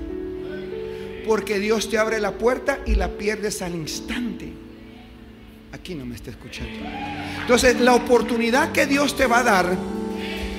Porque 1.27 1.59
Dios 1.59 1.91
te 1.91 1.99
abre 1.99 2.19
la 2.19 2.33
puerta 2.39 2.79
y 2.87 2.95
la 2.95 3.19
pierdes 3.19 3.61
al 3.61 3.75
instante. 3.75 4.64
Aquí 5.75 5.97
no 5.97 6.07
me 6.07 6.15
está 6.15 6.31
escuchando. 6.31 6.71
Entonces, 7.41 7.81
la 7.81 7.95
oportunidad 7.95 8.71
que 8.71 8.87
Dios 8.87 9.17
te 9.17 9.27
va 9.27 9.41
a 9.41 9.43
dar 9.43 9.77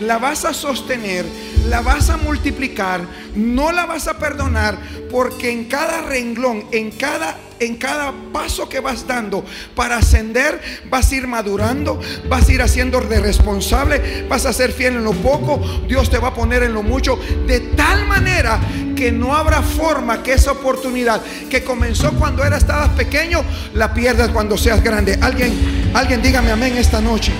la 0.01 0.17
vas 0.17 0.43
a 0.43 0.53
sostener, 0.53 1.25
la 1.69 1.79
vas 1.81 2.09
a 2.09 2.17
multiplicar, 2.17 2.99
no 3.33 3.71
la 3.71 3.85
vas 3.85 4.09
a 4.09 4.19
perdonar, 4.19 4.77
porque 5.09 5.49
en 5.49 5.65
cada 5.65 6.01
renglón, 6.01 6.65
en 6.73 6.91
cada 6.91 7.37
en 7.59 7.77
cada 7.77 8.13
paso 8.33 8.67
que 8.67 8.81
vas 8.81 9.07
dando 9.07 9.45
para 9.75 9.97
ascender, 9.97 10.59
vas 10.89 11.11
a 11.11 11.15
ir 11.15 11.27
madurando, 11.27 12.01
vas 12.27 12.49
a 12.49 12.51
ir 12.51 12.61
haciendo 12.61 12.99
de 12.99 13.21
responsable, 13.21 14.25
vas 14.27 14.45
a 14.45 14.51
ser 14.51 14.73
fiel 14.73 14.95
en 14.95 15.05
lo 15.05 15.13
poco, 15.13 15.61
Dios 15.87 16.09
te 16.09 16.17
va 16.17 16.29
a 16.29 16.33
poner 16.33 16.63
en 16.63 16.73
lo 16.73 16.83
mucho, 16.83 17.17
de 17.47 17.61
tal 17.61 18.05
manera 18.07 18.59
que 18.95 19.11
no 19.11 19.35
habrá 19.35 19.61
forma 19.61 20.23
que 20.23 20.33
esa 20.33 20.53
oportunidad 20.53 21.21
que 21.49 21.63
comenzó 21.63 22.13
cuando 22.13 22.43
era 22.43 22.57
estabas 22.57 22.89
pequeño, 22.89 23.43
la 23.73 23.93
pierdas 23.93 24.29
cuando 24.29 24.57
seas 24.57 24.81
grande. 24.83 25.17
Alguien, 25.21 25.91
alguien 25.93 26.21
dígame 26.21 26.51
amén 26.51 26.77
esta 26.77 27.01
noche. 27.01 27.31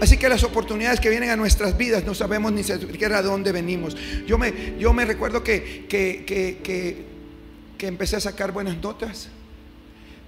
Así 0.00 0.18
que 0.18 0.28
las 0.28 0.44
oportunidades 0.44 1.00
que 1.00 1.08
vienen 1.08 1.30
a 1.30 1.36
nuestras 1.36 1.76
vidas 1.76 2.04
no 2.04 2.14
sabemos 2.14 2.52
ni 2.52 2.62
siquiera 2.62 3.22
de 3.22 3.28
dónde 3.28 3.50
venimos. 3.50 3.96
Yo 4.26 4.36
me, 4.36 4.76
yo 4.78 4.92
me 4.92 5.04
recuerdo 5.04 5.42
que, 5.42 5.86
que, 5.88 7.06
empecé 7.80 8.16
a 8.16 8.20
sacar 8.20 8.52
buenas 8.52 8.76
notas 8.82 9.28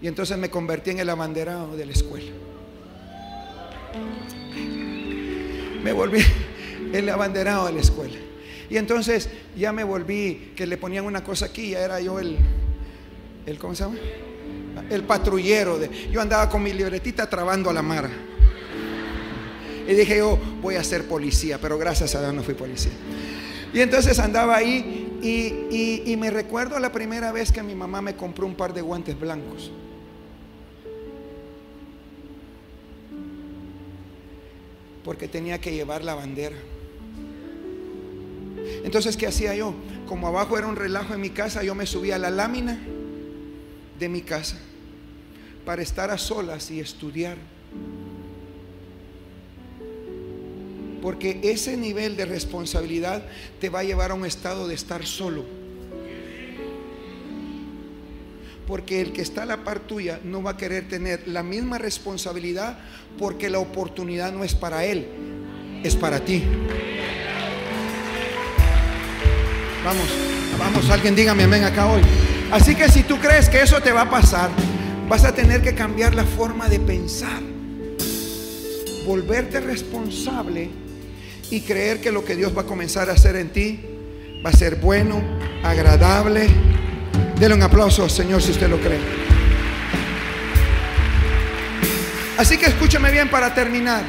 y 0.01 0.07
entonces 0.07 0.39
me 0.39 0.49
convertí 0.49 0.91
en 0.91 1.01
el 1.01 1.11
abanderado 1.11 1.77
de 1.77 1.87
la 1.87 1.93
escuela. 1.93 2.31
Me 5.83 5.93
volví 5.93 6.25
el 6.93 7.09
abanderado 7.09 7.67
de 7.67 7.73
la 7.75 7.81
escuela. 7.81 8.17
Y 8.71 8.77
entonces 8.77 9.29
ya 9.57 9.73
me 9.73 9.85
volví 9.85 10.53
que 10.55 10.67
le 10.67 10.77
ponían 10.77 11.05
una 11.07 11.25
cosa 11.25 11.47
aquí, 11.47 11.71
ya 11.71 11.81
era 11.81 12.01
yo 12.01 12.19
el, 12.19 12.37
el 13.47 13.59
¿cómo 13.59 13.75
se 13.75 13.85
llama? 13.85 13.97
El 14.91 15.05
patrullero. 15.05 15.79
De, 15.79 15.91
yo 16.11 16.21
andaba 16.21 16.49
con 16.49 16.63
mi 16.63 16.73
libretita 16.73 17.29
trabando 17.29 17.71
a 17.71 17.73
la 17.73 17.83
mara. 17.83 18.11
Y 19.89 19.95
dije 19.95 20.19
yo, 20.19 20.39
voy 20.61 20.75
a 20.75 20.85
ser 20.85 21.05
policía, 21.05 21.59
pero 21.59 21.79
gracias 21.79 22.15
a 22.15 22.21
Dios 22.21 22.35
no 22.35 22.43
fui 22.43 22.55
policía. 22.55 22.93
Y 23.73 23.81
entonces 23.81 24.19
andaba 24.19 24.57
ahí 24.57 25.19
y, 25.23 26.17
me 26.17 26.31
recuerdo 26.31 26.79
la 26.79 26.93
primera 26.93 27.33
vez 27.33 27.53
que 27.53 27.63
mi 27.63 27.75
mamá 27.75 28.03
me 28.03 28.15
compró 28.15 28.47
un 28.47 28.55
par 28.55 28.73
de 28.73 28.83
guantes 28.83 29.19
blancos. 29.19 29.71
Porque 35.05 35.27
tenía 35.27 35.59
que 35.59 35.73
llevar 35.73 36.05
la 36.05 36.15
bandera. 36.15 36.57
Entonces, 38.85 39.17
¿qué 39.17 39.27
hacía 39.27 39.55
yo? 39.55 39.75
Como 40.07 40.29
abajo 40.29 40.57
era 40.57 40.67
un 40.67 40.77
relajo 40.77 41.15
en 41.15 41.21
mi 41.21 41.31
casa, 41.31 41.63
yo 41.63 41.75
me 41.75 41.87
subía 41.87 42.17
a 42.17 42.19
la 42.19 42.31
lámina 42.31 42.79
de 43.99 44.09
mi 44.09 44.23
casa 44.23 44.57
para 45.65 45.83
estar 45.83 46.11
a 46.11 46.19
solas 46.19 46.71
y 46.71 46.81
estudiar. 46.81 47.37
Porque 51.03 51.41
ese 51.43 51.77
nivel 51.77 52.17
de 52.17 52.25
responsabilidad 52.25 53.23
te 53.61 53.69
va 53.69 53.81
a 53.81 53.85
llevar 53.85 54.11
a 54.11 54.15
un 54.15 54.25
estado 54.25 54.67
de 54.67 54.75
estar 54.75 55.05
solo. 55.05 55.45
Porque 58.67 59.01
el 59.01 59.13
que 59.13 59.23
está 59.23 59.43
a 59.45 59.47
la 59.47 59.65
par 59.65 59.81
tuya 59.81 60.21
no 60.25 60.43
va 60.43 60.53
a 60.53 60.57
querer 60.57 60.89
tener 60.89 61.27
la 61.27 61.43
misma 61.43 61.79
responsabilidad 61.79 62.79
porque 63.19 63.49
la 63.49 63.59
oportunidad 63.59 64.33
no 64.33 64.45
es 64.45 64.55
para 64.55 64.85
él, 64.85 65.07
es 65.83 65.97
para 65.97 66.21
ti. 66.21 66.45
Vamos, 69.89 70.11
vamos, 70.59 70.91
alguien 70.91 71.17
dígame 71.17 71.45
amén 71.45 71.65
acá 71.65 71.87
hoy. 71.87 72.03
Así 72.53 72.75
que 72.75 72.91
si 72.91 73.05
tú 73.05 73.17
crees 73.19 73.49
que 73.49 73.63
eso 73.63 73.81
te 73.81 73.91
va 73.91 74.03
a 74.03 74.11
pasar, 74.11 74.51
vas 75.09 75.25
a 75.25 75.35
tener 75.35 75.63
que 75.63 75.75
cambiar 75.75 76.15
la 76.15 76.25
forma 76.25 76.69
de 76.69 76.79
pensar. 76.79 77.41
Volverte 79.07 79.61
responsable 79.61 80.69
y 81.51 81.63
creer 81.63 82.03
que 82.03 82.13
lo 82.13 82.23
que 82.23 82.37
Dios 82.37 82.55
va 82.55 82.63
a 82.63 82.67
comenzar 82.67 83.09
a 83.09 83.15
hacer 83.15 83.37
en 83.37 83.49
ti 83.49 83.81
va 84.45 84.51
a 84.51 84.53
ser 84.53 84.77
bueno, 84.77 85.23
agradable. 85.63 86.49
Denle 87.41 87.55
un 87.55 87.63
aplauso, 87.63 88.11
Señor, 88.11 88.43
si 88.43 88.51
usted 88.51 88.69
lo 88.69 88.79
cree. 88.79 89.01
Así 92.37 92.59
que 92.59 92.67
escúchame 92.67 93.11
bien 93.11 93.31
para 93.31 93.55
terminar. 93.55 94.05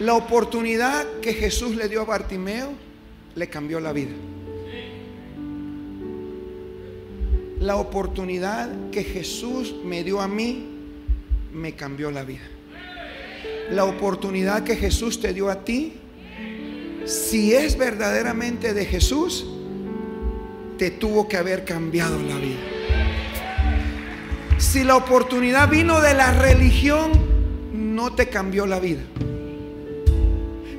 La 0.00 0.14
oportunidad 0.14 1.04
que 1.20 1.34
Jesús 1.34 1.76
le 1.76 1.90
dio 1.90 2.00
a 2.00 2.04
Bartimeo 2.06 2.72
le 3.34 3.50
cambió 3.50 3.80
la 3.80 3.92
vida. 3.92 4.14
La 7.64 7.76
oportunidad 7.76 8.68
que 8.90 9.02
Jesús 9.02 9.74
me 9.86 10.04
dio 10.04 10.20
a 10.20 10.28
mí 10.28 10.66
me 11.50 11.72
cambió 11.72 12.10
la 12.10 12.22
vida. 12.22 12.46
La 13.70 13.86
oportunidad 13.86 14.64
que 14.64 14.76
Jesús 14.76 15.18
te 15.18 15.32
dio 15.32 15.48
a 15.48 15.64
ti, 15.64 15.94
si 17.06 17.54
es 17.54 17.78
verdaderamente 17.78 18.74
de 18.74 18.84
Jesús, 18.84 19.46
te 20.76 20.90
tuvo 20.90 21.26
que 21.26 21.38
haber 21.38 21.64
cambiado 21.64 22.18
la 22.18 22.36
vida. 22.36 22.60
Si 24.58 24.84
la 24.84 24.96
oportunidad 24.96 25.70
vino 25.70 26.02
de 26.02 26.12
la 26.12 26.34
religión, 26.34 27.12
no 27.72 28.14
te 28.14 28.28
cambió 28.28 28.66
la 28.66 28.78
vida. 28.78 29.04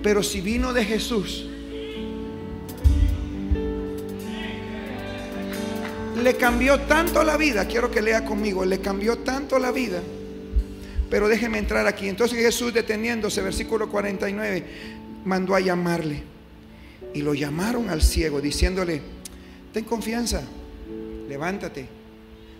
Pero 0.03 0.21
si 0.21 0.39
vino 0.39 0.71
de 0.71 0.85
Jesús, 0.85 1.49
le 6.21 6.35
cambió 6.35 6.79
tanto 6.81 7.23
la 7.23 7.37
vida, 7.37 7.67
quiero 7.67 7.91
que 7.91 8.01
lea 8.01 8.25
conmigo, 8.25 8.65
le 8.65 8.79
cambió 8.79 9.19
tanto 9.19 9.59
la 9.59 9.71
vida. 9.71 10.01
Pero 11.09 11.27
déjeme 11.27 11.59
entrar 11.59 11.85
aquí. 11.87 12.09
Entonces 12.09 12.39
Jesús 12.39 12.73
deteniéndose, 12.73 13.41
versículo 13.41 13.89
49, 13.89 14.65
mandó 15.25 15.55
a 15.55 15.59
llamarle. 15.59 16.23
Y 17.13 17.21
lo 17.21 17.33
llamaron 17.33 17.89
al 17.89 18.01
ciego 18.01 18.41
diciéndole, 18.41 19.01
ten 19.71 19.85
confianza, 19.85 20.41
levántate, 21.29 21.87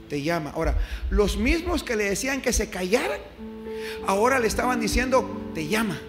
te 0.07 0.21
llama. 0.21 0.51
Ahora, 0.51 0.77
los 1.09 1.37
mismos 1.37 1.83
que 1.83 1.95
le 1.95 2.05
decían 2.05 2.41
que 2.41 2.53
se 2.53 2.69
callaran, 2.69 3.19
ahora 4.07 4.39
le 4.39 4.47
estaban 4.47 4.79
diciendo, 4.79 5.51
te 5.53 5.67
llama. 5.67 5.99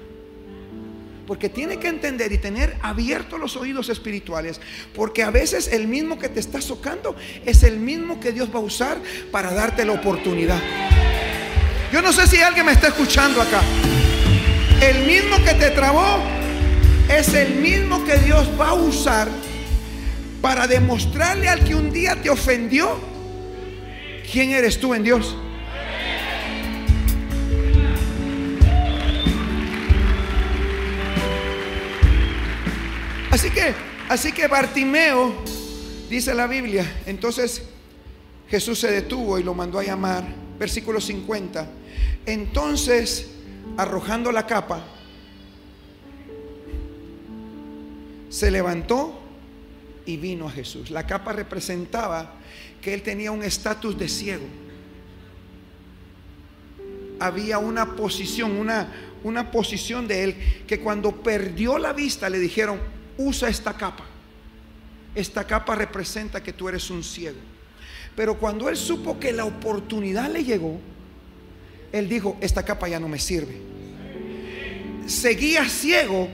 Porque 1.27 1.49
tiene 1.49 1.79
que 1.79 1.89
entender 1.89 2.33
y 2.33 2.39
tener 2.39 2.77
abiertos 2.83 3.41
los 3.41 3.57
oídos 3.57 3.89
espirituales. 3.89 4.61
Porque 4.95 5.23
a 5.23 5.31
veces 5.31 5.69
el 5.69 5.89
mismo 5.89 6.19
que 6.19 6.29
te 6.29 6.41
está 6.41 6.61
socando 6.61 7.17
es 7.45 7.62
el 7.62 7.79
mismo 7.79 8.21
que 8.21 8.33
Dios 8.33 8.49
va 8.55 8.59
a 8.59 8.62
usar 8.62 8.99
para 9.33 9.53
darte 9.53 9.85
la 9.85 9.93
oportunidad. 9.93 10.61
Yo 11.93 12.03
no 12.03 12.12
sé 12.12 12.27
si 12.27 12.39
alguien 12.39 12.67
me 12.67 12.73
está 12.73 12.89
escuchando 12.89 13.41
acá. 13.41 13.61
El 14.81 15.07
mismo 15.07 15.37
que 15.45 15.55
te 15.55 15.71
trabó 15.71 16.19
es 17.09 17.33
el 17.35 17.55
mismo 17.57 18.05
que 18.05 18.19
Dios 18.19 18.49
va 18.61 18.71
a 18.71 18.75
usar 18.75 19.29
para 20.41 20.67
demostrarle 20.67 21.49
al 21.49 21.65
que 21.65 21.75
un 21.75 21.93
día 21.93 22.21
te 22.21 22.31
ofendió 22.31 22.99
quién 24.31 24.51
eres 24.51 24.79
tú 24.79 24.95
en 24.95 25.03
Dios. 25.03 25.37
Así 33.37 33.51
que, 33.51 33.75
así 34.09 34.33
que 34.33 34.46
Bartimeo, 34.46 35.35
dice 36.09 36.35
la 36.35 36.46
Biblia, 36.46 36.90
entonces 37.05 37.61
Jesús 38.49 38.79
se 38.79 38.90
detuvo 38.90 39.38
y 39.38 39.42
lo 39.42 39.53
mandó 39.53 39.79
a 39.79 39.85
llamar, 39.85 40.25
versículo 40.59 41.03
50. 41.03 41.68
Entonces, 42.25 43.29
arrojando 43.77 44.33
la 44.33 44.46
capa, 44.46 44.83
se 48.31 48.51
levantó 48.51 49.20
y 50.07 50.16
vino 50.16 50.49
a 50.49 50.51
Jesús. 50.51 50.90
La 50.90 51.07
capa 51.07 51.35
representaba 51.35 52.37
que 52.81 52.94
él 52.94 53.03
tenía 53.03 53.33
un 53.33 53.42
estatus 53.42 53.99
de 53.99 54.09
ciego. 54.09 54.46
Había 57.20 57.59
una 57.59 57.96
posición, 57.96 58.53
una, 58.53 58.90
una 59.25 59.51
posición 59.51 60.09
de 60.09 60.25
él 60.25 60.37
que 60.66 60.81
cuando 60.81 61.22
perdió 61.22 61.77
la 61.77 61.92
vista 61.92 62.31
le 62.31 62.38
dijeron, 62.38 62.95
usa 63.18 63.48
esta 63.48 63.72
capa. 63.74 64.05
Esta 65.14 65.44
capa 65.44 65.74
representa 65.74 66.42
que 66.42 66.52
tú 66.52 66.68
eres 66.68 66.90
un 66.90 67.02
ciego. 67.02 67.38
Pero 68.14 68.38
cuando 68.38 68.68
él 68.68 68.76
supo 68.76 69.18
que 69.18 69.33
la 69.33 69.44
oportunidad 69.44 70.31
le 70.31 70.44
llegó, 70.44 70.81
él 71.92 72.09
dijo, 72.09 72.37
esta 72.40 72.64
capa 72.64 72.88
ya 72.88 73.00
no 73.00 73.09
me 73.09 73.18
sirve. 73.18 73.61
Seguía 75.07 75.68
ciego, 75.68 76.29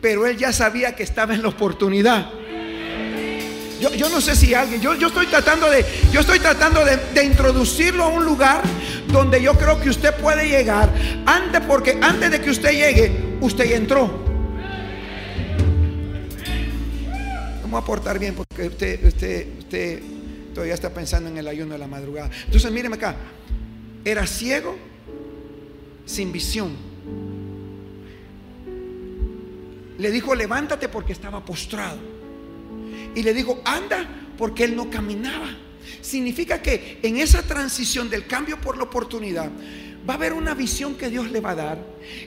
pero 0.00 0.26
él 0.26 0.36
ya 0.36 0.52
sabía 0.52 0.94
que 0.94 1.02
estaba 1.02 1.34
en 1.34 1.42
la 1.42 1.48
oportunidad. 1.48 2.30
Yo, 3.80 3.94
yo, 3.94 4.08
no 4.08 4.20
sé 4.20 4.34
si 4.34 4.54
alguien, 4.54 4.80
yo, 4.80 4.96
yo 4.96 5.06
estoy 5.06 5.26
tratando 5.26 5.70
de, 5.70 5.84
yo 6.12 6.20
estoy 6.20 6.40
tratando 6.40 6.84
de, 6.84 6.96
de, 7.14 7.22
introducirlo 7.22 8.04
a 8.04 8.08
un 8.08 8.24
lugar 8.24 8.60
donde 9.06 9.40
yo 9.40 9.54
creo 9.54 9.80
que 9.80 9.88
usted 9.88 10.14
puede 10.16 10.48
llegar 10.48 10.92
antes, 11.24 11.60
porque 11.60 11.96
antes 12.02 12.28
de 12.32 12.40
que 12.40 12.50
usted 12.50 12.72
llegue, 12.72 13.36
usted 13.40 13.70
ya 13.70 13.76
entró. 13.76 14.27
Vamos 17.68 17.82
a 17.82 17.84
portar 17.84 18.18
bien 18.18 18.34
porque 18.34 18.66
usted, 18.66 19.04
usted, 19.04 19.58
usted 19.58 20.02
todavía 20.54 20.72
está 20.72 20.88
pensando 20.88 21.28
en 21.28 21.36
el 21.36 21.46
ayuno 21.46 21.74
de 21.74 21.78
la 21.78 21.86
madrugada. 21.86 22.30
Entonces, 22.46 22.72
míreme 22.72 22.96
acá. 22.96 23.14
Era 24.02 24.26
ciego, 24.26 24.74
sin 26.06 26.32
visión. 26.32 26.74
Le 29.98 30.10
dijo, 30.10 30.34
levántate 30.34 30.88
porque 30.88 31.12
estaba 31.12 31.44
postrado. 31.44 31.98
Y 33.14 33.22
le 33.22 33.34
dijo, 33.34 33.60
anda 33.66 34.08
porque 34.38 34.64
él 34.64 34.74
no 34.74 34.88
caminaba. 34.88 35.50
Significa 36.00 36.62
que 36.62 37.00
en 37.02 37.18
esa 37.18 37.42
transición 37.42 38.08
del 38.08 38.26
cambio 38.26 38.58
por 38.58 38.78
la 38.78 38.84
oportunidad, 38.84 39.50
va 40.08 40.14
a 40.14 40.16
haber 40.16 40.32
una 40.32 40.54
visión 40.54 40.94
que 40.94 41.10
Dios 41.10 41.30
le 41.30 41.40
va 41.40 41.50
a 41.50 41.54
dar. 41.54 41.78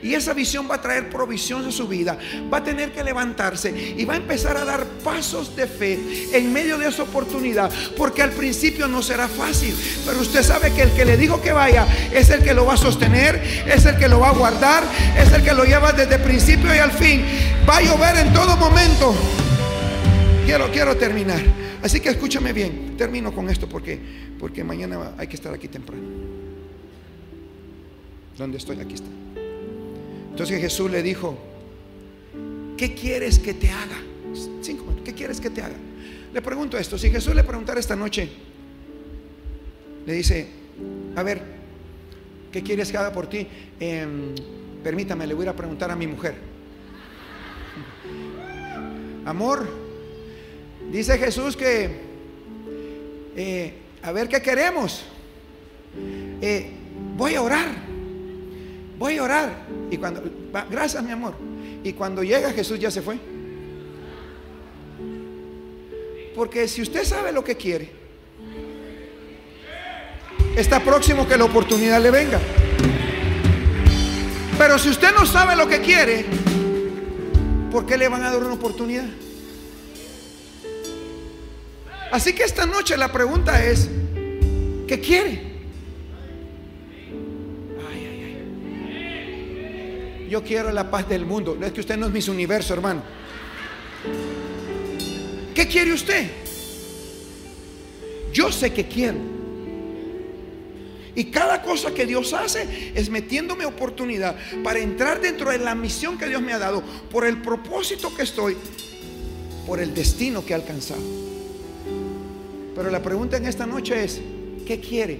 Y 0.03 0.13
esa 0.13 0.33
visión 0.33 0.69
va 0.69 0.75
a 0.75 0.81
traer 0.81 1.09
provisión 1.09 1.65
a 1.65 1.71
su 1.71 1.87
vida. 1.87 2.15
Va 2.53 2.57
a 2.57 2.63
tener 2.63 2.91
que 2.91 3.03
levantarse 3.03 3.95
y 3.97 4.05
va 4.05 4.13
a 4.13 4.17
empezar 4.17 4.55
a 4.55 4.65
dar 4.65 4.85
pasos 5.03 5.55
de 5.55 5.65
fe 5.65 6.27
en 6.31 6.53
medio 6.53 6.77
de 6.77 6.87
esa 6.87 7.01
oportunidad. 7.01 7.71
Porque 7.97 8.21
al 8.21 8.31
principio 8.31 8.87
no 8.87 9.01
será 9.01 9.27
fácil. 9.27 9.75
Pero 10.05 10.19
usted 10.19 10.43
sabe 10.43 10.71
que 10.73 10.83
el 10.83 10.91
que 10.91 11.05
le 11.05 11.17
dijo 11.17 11.41
que 11.41 11.53
vaya 11.53 11.87
es 12.13 12.29
el 12.29 12.43
que 12.43 12.53
lo 12.53 12.65
va 12.65 12.75
a 12.75 12.77
sostener, 12.77 13.41
es 13.65 13.85
el 13.85 13.97
que 13.97 14.07
lo 14.07 14.19
va 14.19 14.29
a 14.29 14.33
guardar, 14.33 14.83
es 15.17 15.31
el 15.33 15.43
que 15.43 15.53
lo 15.53 15.63
lleva 15.63 15.91
desde 15.91 16.15
el 16.15 16.21
principio 16.21 16.75
y 16.75 16.77
al 16.77 16.91
fin. 16.91 17.25
Va 17.67 17.77
a 17.77 17.81
llover 17.81 18.17
en 18.17 18.31
todo 18.31 18.55
momento. 18.57 19.15
Quiero, 20.45 20.71
quiero 20.71 20.95
terminar. 20.97 21.41
Así 21.81 21.99
que 21.99 22.09
escúchame 22.09 22.53
bien. 22.53 22.95
Termino 22.95 23.33
con 23.33 23.49
esto 23.49 23.67
porque, 23.67 23.99
porque 24.37 24.63
mañana 24.63 25.13
hay 25.17 25.25
que 25.25 25.35
estar 25.35 25.51
aquí 25.51 25.67
temprano. 25.67 26.40
¿Dónde 28.41 28.57
estoy? 28.57 28.79
Aquí 28.79 28.95
está. 28.95 29.07
Entonces 30.31 30.59
Jesús 30.59 30.89
le 30.89 31.03
dijo, 31.03 31.37
¿qué 32.75 32.95
quieres 32.95 33.37
que 33.37 33.53
te 33.53 33.69
haga? 33.69 34.01
Cinco 34.63 34.85
minutos, 34.85 35.03
¿qué 35.05 35.13
quieres 35.13 35.39
que 35.39 35.51
te 35.51 35.61
haga? 35.61 35.75
Le 36.33 36.41
pregunto 36.41 36.75
esto, 36.75 36.97
si 36.97 37.11
Jesús 37.11 37.35
le 37.35 37.43
preguntara 37.43 37.79
esta 37.79 37.95
noche, 37.95 38.27
le 40.07 40.13
dice, 40.13 40.47
a 41.15 41.21
ver, 41.21 41.39
¿qué 42.51 42.63
quieres 42.63 42.89
que 42.89 42.97
haga 42.97 43.13
por 43.13 43.27
ti? 43.27 43.45
Eh, 43.79 44.07
permítame, 44.83 45.27
le 45.27 45.35
voy 45.35 45.45
a 45.45 45.55
preguntar 45.55 45.91
a 45.91 45.95
mi 45.95 46.07
mujer. 46.07 46.33
Amor, 49.23 49.69
dice 50.91 51.15
Jesús 51.19 51.55
que, 51.55 51.91
eh, 53.35 53.73
a 54.01 54.11
ver 54.11 54.27
qué 54.27 54.41
queremos. 54.41 55.03
Eh, 56.41 56.71
voy 57.15 57.35
a 57.35 57.43
orar 57.43 57.90
voy 59.01 59.17
a 59.17 59.23
orar. 59.23 59.49
Y 59.89 59.97
cuando, 59.97 60.21
gracias 60.69 61.03
mi 61.03 61.11
amor. 61.11 61.33
Y 61.83 61.93
cuando 61.93 62.23
llega 62.23 62.51
Jesús 62.51 62.79
ya 62.79 62.91
se 62.91 63.01
fue. 63.01 63.17
Porque 66.35 66.67
si 66.67 66.83
usted 66.83 67.03
sabe 67.03 67.31
lo 67.31 67.43
que 67.43 67.57
quiere, 67.57 67.91
está 70.55 70.79
próximo 70.79 71.27
que 71.27 71.35
la 71.35 71.45
oportunidad 71.45 71.99
le 71.99 72.11
venga. 72.11 72.39
Pero 74.57 74.77
si 74.77 74.89
usted 74.89 75.09
no 75.17 75.25
sabe 75.25 75.55
lo 75.55 75.67
que 75.67 75.81
quiere, 75.81 76.25
¿por 77.71 77.87
qué 77.87 77.97
le 77.97 78.07
van 78.07 78.23
a 78.23 78.29
dar 78.31 78.39
una 78.39 78.53
oportunidad? 78.53 79.07
Así 82.11 82.33
que 82.33 82.43
esta 82.43 82.67
noche 82.67 82.95
la 82.97 83.11
pregunta 83.11 83.65
es, 83.65 83.89
¿qué 84.87 85.01
quiere? 85.03 85.50
Yo 90.31 90.41
quiero 90.41 90.71
la 90.71 90.89
paz 90.89 91.09
del 91.09 91.25
mundo. 91.25 91.57
No 91.59 91.65
es 91.65 91.73
que 91.73 91.81
usted 91.81 91.97
no 91.97 92.05
es 92.05 92.13
mis 92.13 92.29
universo, 92.29 92.73
hermano. 92.73 93.03
¿Qué 95.53 95.67
quiere 95.67 95.91
usted? 95.91 96.25
Yo 98.31 98.49
sé 98.49 98.71
que 98.71 98.87
quiero. 98.87 99.17
Y 101.15 101.25
cada 101.25 101.61
cosa 101.61 101.93
que 101.93 102.05
Dios 102.05 102.31
hace 102.31 102.93
es 102.95 103.09
metiéndome 103.09 103.65
oportunidad 103.65 104.37
para 104.63 104.79
entrar 104.79 105.19
dentro 105.19 105.49
de 105.51 105.57
la 105.57 105.75
misión 105.75 106.17
que 106.17 106.29
Dios 106.29 106.41
me 106.41 106.53
ha 106.53 106.59
dado, 106.59 106.81
por 107.11 107.25
el 107.25 107.41
propósito 107.41 108.15
que 108.15 108.23
estoy, 108.23 108.55
por 109.67 109.81
el 109.81 109.93
destino 109.93 110.45
que 110.45 110.53
he 110.53 110.55
alcanzado. 110.55 111.01
Pero 112.73 112.89
la 112.89 113.03
pregunta 113.03 113.35
en 113.35 113.47
esta 113.47 113.65
noche 113.65 114.01
es, 114.01 114.21
¿qué 114.65 114.79
quiere? 114.79 115.19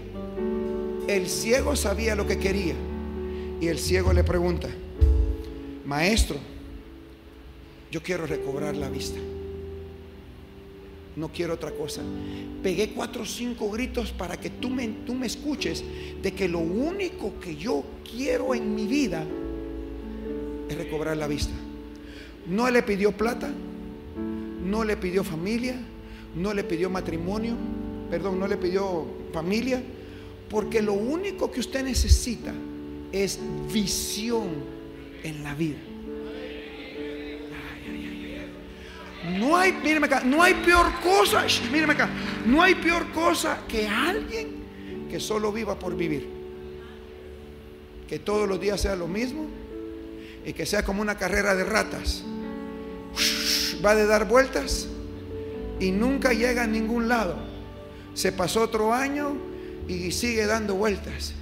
El 1.10 1.28
ciego 1.28 1.76
sabía 1.76 2.16
lo 2.16 2.26
que 2.26 2.40
quería 2.40 2.76
Y 3.60 3.68
el 3.68 3.78
ciego 3.78 4.14
le 4.14 4.24
pregunta, 4.24 4.70
maestro, 5.92 6.38
yo 7.92 8.02
quiero 8.02 8.26
recobrar 8.26 8.78
la 8.78 8.90
vista. 8.90 9.20
No 11.18 11.30
quiero 11.30 11.56
otra 11.56 11.72
cosa. 11.72 12.02
Pegué 12.64 12.92
cuatro 12.92 13.24
o 13.24 13.26
cinco 13.26 13.70
gritos 13.70 14.14
para 14.14 14.40
que 14.40 14.50
tú 14.50 14.70
me, 14.70 14.88
tú 15.06 15.14
me 15.14 15.28
escuches 15.28 15.84
de 16.24 16.32
que 16.32 16.48
lo 16.48 16.60
único 16.60 17.38
que 17.42 17.58
yo 17.58 17.84
quiero 18.10 18.56
en 18.56 18.74
mi 18.74 18.88
vida 18.88 19.26
es 20.70 20.78
recobrar 20.78 21.18
la 21.18 21.28
vista. 21.28 21.54
No 22.48 22.72
le 22.72 22.84
pidió 22.84 23.12
plata, 23.12 23.52
no 24.64 24.86
le 24.86 24.96
pidió 24.96 25.26
familia, 25.26 25.76
no 26.38 26.54
le 26.54 26.64
pidió 26.64 26.90
matrimonio, 26.90 27.56
perdón, 28.10 28.40
no 28.40 28.48
le 28.48 28.56
pidió 28.56 29.06
familia, 29.34 29.84
porque 30.50 30.82
lo 30.82 30.94
único 30.94 31.52
que 31.52 31.60
usted 31.60 31.84
necesita 31.84 32.54
es 33.12 33.38
visión 33.74 34.81
en 35.24 35.44
la 35.44 35.54
vida. 35.54 35.80
No 39.38 39.56
hay, 39.56 39.72
míreme 39.72 40.08
acá, 40.08 40.22
no 40.22 40.42
hay 40.42 40.56
peor 40.56 40.88
cosa, 41.02 41.42
acá, 41.42 42.10
no 42.46 42.62
hay 42.62 42.76
peor 42.76 43.12
cosa 43.12 43.60
que 43.68 43.88
alguien 43.88 44.62
que 45.10 45.20
solo 45.20 45.52
viva 45.52 45.78
por 45.78 45.96
vivir. 45.96 46.28
Que 48.08 48.20
todos 48.20 48.48
los 48.48 48.60
días 48.60 48.82
sea 48.82 48.96
lo 48.96 49.08
mismo 49.08 49.48
y 50.46 50.54
que 50.54 50.66
sea 50.66 50.84
como 50.84 51.02
una 51.02 51.18
carrera 51.18 51.54
de 51.56 51.64
ratas. 51.64 52.24
Va 53.86 53.94
de 53.96 54.06
dar 54.06 54.28
vueltas 54.28 54.88
y 55.80 55.92
nunca 55.92 56.34
llega 56.34 56.64
a 56.64 56.68
ningún 56.68 57.08
lado. 57.08 57.36
Se 58.14 58.32
pasó 58.32 58.62
otro 58.62 58.94
año 58.94 59.38
y 59.88 60.12
sigue 60.12 60.46
dando 60.46 60.76
vueltas. 60.76 61.34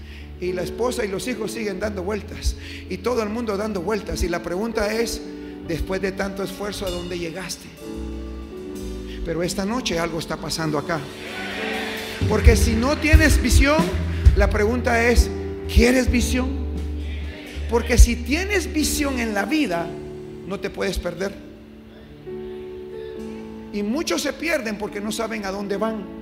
Y 0.41 0.53
la 0.53 0.61
esposa 0.61 1.03
y 1.03 1.09
los 1.09 1.27
hijos 1.27 1.51
siguen 1.51 1.79
dando 1.79 2.03
vueltas. 2.03 2.55
Y 2.89 2.97
todo 2.97 3.23
el 3.23 3.29
mundo 3.29 3.57
dando 3.57 3.81
vueltas. 3.81 4.23
Y 4.23 4.29
la 4.29 4.41
pregunta 4.41 4.93
es, 4.93 5.21
después 5.67 6.01
de 6.01 6.11
tanto 6.13 6.43
esfuerzo, 6.43 6.85
¿a 6.85 6.89
dónde 6.89 7.19
llegaste? 7.19 7.67
Pero 9.25 9.43
esta 9.43 9.65
noche 9.65 9.99
algo 9.99 10.19
está 10.19 10.37
pasando 10.37 10.77
acá. 10.77 10.99
Porque 12.29 12.55
si 12.55 12.73
no 12.73 12.97
tienes 12.97 13.41
visión, 13.41 13.77
la 14.35 14.49
pregunta 14.49 15.03
es, 15.09 15.29
¿quieres 15.73 16.09
visión? 16.09 16.49
Porque 17.69 17.97
si 17.97 18.15
tienes 18.15 18.71
visión 18.71 19.19
en 19.19 19.33
la 19.33 19.45
vida, 19.45 19.87
no 20.47 20.59
te 20.59 20.69
puedes 20.69 20.97
perder. 20.97 21.33
Y 23.71 23.83
muchos 23.83 24.21
se 24.21 24.33
pierden 24.33 24.77
porque 24.77 24.99
no 24.99 25.11
saben 25.11 25.45
a 25.45 25.51
dónde 25.51 25.77
van. 25.77 26.18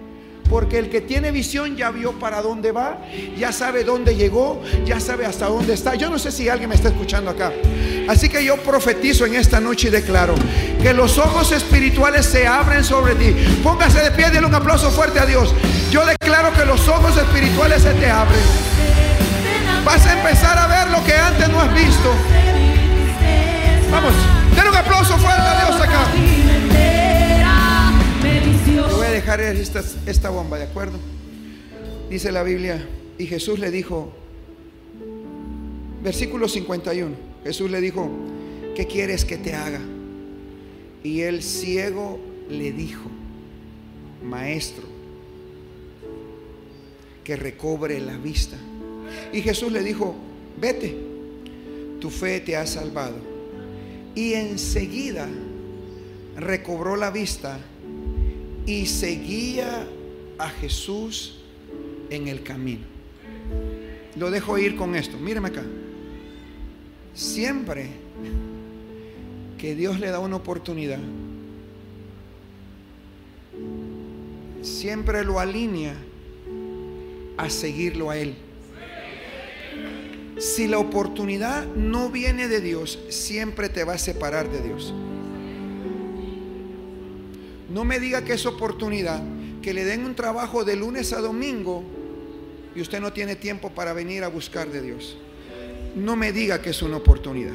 Porque 0.49 0.79
el 0.79 0.89
que 0.89 1.01
tiene 1.01 1.31
visión 1.31 1.75
ya 1.75 1.91
vio 1.91 2.13
para 2.13 2.41
dónde 2.41 2.71
va, 2.71 2.99
ya 3.37 3.51
sabe 3.51 3.83
dónde 3.83 4.15
llegó, 4.15 4.61
ya 4.85 4.99
sabe 4.99 5.25
hasta 5.25 5.47
dónde 5.47 5.73
está. 5.73 5.95
Yo 5.95 6.09
no 6.09 6.17
sé 6.17 6.31
si 6.31 6.47
alguien 6.47 6.69
me 6.69 6.75
está 6.75 6.87
escuchando 6.87 7.31
acá. 7.31 7.51
Así 8.07 8.29
que 8.29 8.43
yo 8.43 8.55
profetizo 8.57 9.25
en 9.25 9.35
esta 9.35 9.59
noche 9.59 9.89
y 9.89 9.91
declaro 9.91 10.35
que 10.81 10.93
los 10.93 11.17
ojos 11.17 11.51
espirituales 11.51 12.25
se 12.25 12.47
abren 12.47 12.83
sobre 12.83 13.15
ti. 13.15 13.35
Póngase 13.61 14.01
de 14.01 14.11
pie, 14.11 14.29
denle 14.29 14.47
un 14.47 14.55
aplauso 14.55 14.89
fuerte 14.89 15.19
a 15.19 15.25
Dios. 15.25 15.53
Yo 15.91 16.05
declaro 16.05 16.53
que 16.53 16.65
los 16.65 16.87
ojos 16.87 17.17
espirituales 17.17 17.83
se 17.83 17.93
te 17.93 18.09
abren. 18.09 18.39
Vas 19.83 20.05
a 20.05 20.13
empezar 20.13 20.57
a 20.57 20.67
ver 20.67 20.89
lo 20.91 21.03
que 21.03 21.13
antes 21.13 21.49
no 21.49 21.59
has 21.59 21.73
visto. 21.73 22.13
Vamos, 23.91 24.13
denle 24.55 24.69
un 24.69 24.75
aplauso 24.77 25.17
fuerte 25.17 25.41
a 25.41 25.65
Dios 25.65 25.81
acá 25.81 26.26
dejar 29.27 29.57
esta, 29.57 29.83
esta 30.05 30.29
bomba, 30.29 30.57
¿de 30.57 30.63
acuerdo? 30.63 30.97
Dice 32.09 32.31
la 32.31 32.43
Biblia, 32.43 32.87
y 33.17 33.25
Jesús 33.25 33.59
le 33.59 33.71
dijo, 33.71 34.13
versículo 36.01 36.47
51, 36.47 37.13
Jesús 37.43 37.69
le 37.69 37.81
dijo, 37.81 38.09
¿qué 38.73 38.87
quieres 38.87 39.25
que 39.25 39.35
te 39.35 39.53
haga? 39.53 39.81
Y 41.03 41.21
el 41.21 41.43
ciego 41.43 42.21
le 42.49 42.71
dijo, 42.71 43.09
maestro, 44.23 44.85
que 47.25 47.35
recobre 47.35 47.99
la 47.99 48.17
vista. 48.17 48.55
Y 49.33 49.41
Jesús 49.41 49.73
le 49.73 49.83
dijo, 49.83 50.15
vete, 50.57 50.95
tu 51.99 52.09
fe 52.09 52.39
te 52.39 52.55
ha 52.55 52.65
salvado. 52.65 53.17
Y 54.15 54.35
enseguida 54.35 55.27
recobró 56.37 56.95
la 56.95 57.11
vista 57.11 57.59
y 58.67 58.85
seguía 58.85 59.87
a 60.37 60.49
Jesús 60.49 61.39
en 62.09 62.27
el 62.27 62.43
camino. 62.43 62.85
Lo 64.17 64.29
dejo 64.29 64.57
ir 64.57 64.75
con 64.75 64.93
esto. 64.93 65.17
Míreme 65.17 65.47
acá. 65.47 65.63
Siempre 67.13 67.89
que 69.57 69.73
Dios 69.73 69.99
le 69.99 70.11
da 70.11 70.19
una 70.19 70.35
oportunidad, 70.35 70.99
siempre 74.61 75.23
lo 75.23 75.39
alinea 75.39 75.95
a 77.37 77.49
seguirlo 77.49 78.09
a 78.09 78.17
Él. 78.17 78.35
Si 80.39 80.67
la 80.67 80.77
oportunidad 80.77 81.65
no 81.65 82.09
viene 82.09 82.49
de 82.49 82.59
Dios, 82.59 82.99
siempre 83.09 83.69
te 83.69 83.85
va 83.85 83.93
a 83.93 83.97
separar 83.97 84.51
de 84.51 84.61
Dios. 84.61 84.93
No 87.77 87.85
me 87.85 87.99
diga 87.99 88.23
que 88.23 88.33
es 88.33 88.47
oportunidad, 88.47 89.21
que 89.61 89.71
le 89.71 89.85
den 89.85 90.03
un 90.03 90.15
trabajo 90.15 90.65
de 90.65 90.75
lunes 90.75 91.13
a 91.13 91.21
domingo 91.21 91.83
y 92.75 92.81
usted 92.81 92.99
no 92.99 93.13
tiene 93.13 93.35
tiempo 93.35 93.69
para 93.69 93.93
venir 93.93 94.23
a 94.23 94.29
buscar 94.29 94.67
de 94.69 94.81
Dios. 94.81 95.15
No 95.95 96.15
me 96.15 96.31
diga 96.31 96.59
que 96.59 96.71
es 96.71 96.81
una 96.81 96.97
oportunidad. 96.97 97.53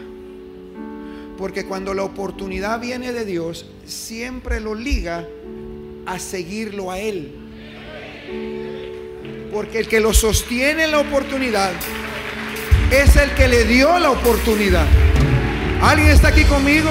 Porque 1.37 1.65
cuando 1.67 1.93
la 1.93 2.05
oportunidad 2.05 2.79
viene 2.79 3.13
de 3.13 3.25
Dios, 3.25 3.67
siempre 3.85 4.61
lo 4.61 4.77
liga 4.77 5.27
a 6.07 6.21
seguirlo 6.21 6.93
a 6.93 7.01
Él. 7.01 7.33
Porque 9.53 9.81
el 9.81 9.89
que 9.89 9.99
lo 9.99 10.15
sostiene 10.15 10.87
la 10.87 11.01
oportunidad 11.01 11.73
es 12.93 13.17
el 13.17 13.33
que 13.33 13.49
le 13.49 13.65
dio 13.65 13.99
la 13.99 14.13
oportunidad. 14.13 14.87
¿Alguien 15.81 16.11
está 16.11 16.29
aquí 16.29 16.45
conmigo? 16.45 16.91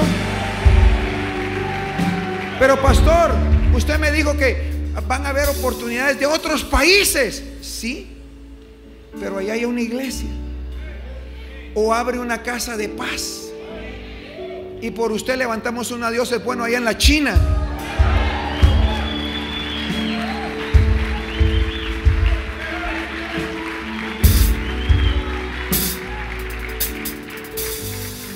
Pero 2.61 2.79
pastor, 2.79 3.31
usted 3.73 3.97
me 3.97 4.11
dijo 4.11 4.37
que 4.37 4.71
van 5.07 5.25
a 5.25 5.29
haber 5.29 5.49
oportunidades 5.49 6.19
de 6.19 6.27
otros 6.27 6.63
países. 6.63 7.43
Sí, 7.59 8.07
pero 9.19 9.39
allá 9.39 9.53
hay 9.53 9.65
una 9.65 9.81
iglesia. 9.81 10.29
O 11.73 11.91
abre 11.91 12.19
una 12.19 12.43
casa 12.43 12.77
de 12.77 12.87
paz. 12.87 13.47
Y 14.79 14.91
por 14.91 15.11
usted 15.11 15.37
levantamos 15.37 15.89
una 15.89 16.11
diosa 16.11 16.37
bueno 16.37 16.63
allá 16.63 16.77
en 16.77 16.85
la 16.85 16.95
China. 16.95 17.33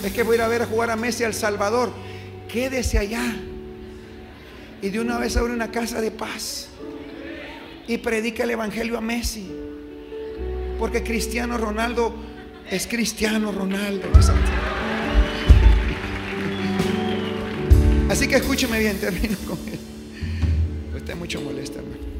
Es 0.03 0.11
que 0.11 0.23
voy 0.23 0.33
a 0.33 0.35
ir 0.37 0.41
a 0.41 0.47
ver 0.47 0.63
a 0.63 0.65
jugar 0.65 0.89
a 0.89 0.95
Messi 0.95 1.23
al 1.23 1.35
Salvador. 1.35 1.91
Quédese 2.47 2.97
allá 2.97 3.21
y 4.81 4.89
de 4.89 4.99
una 4.99 5.17
vez 5.17 5.37
abre 5.37 5.53
una 5.53 5.71
casa 5.71 6.01
de 6.01 6.11
paz 6.11 6.69
y 7.87 7.97
predica 7.97 8.43
el 8.43 8.51
Evangelio 8.51 8.97
a 8.97 9.01
Messi. 9.01 9.51
Porque 10.79 11.03
Cristiano 11.03 11.57
Ronaldo 11.57 12.13
es 12.69 12.87
Cristiano 12.87 13.51
Ronaldo. 13.51 14.09
Así 18.09 18.27
que 18.27 18.35
escúcheme 18.35 18.79
bien, 18.79 18.99
termino 18.99 19.37
con 19.47 19.57
él. 19.67 19.79
Usted 20.95 21.15
mucho 21.15 21.41
molesta, 21.41 21.79
hermano. 21.79 22.15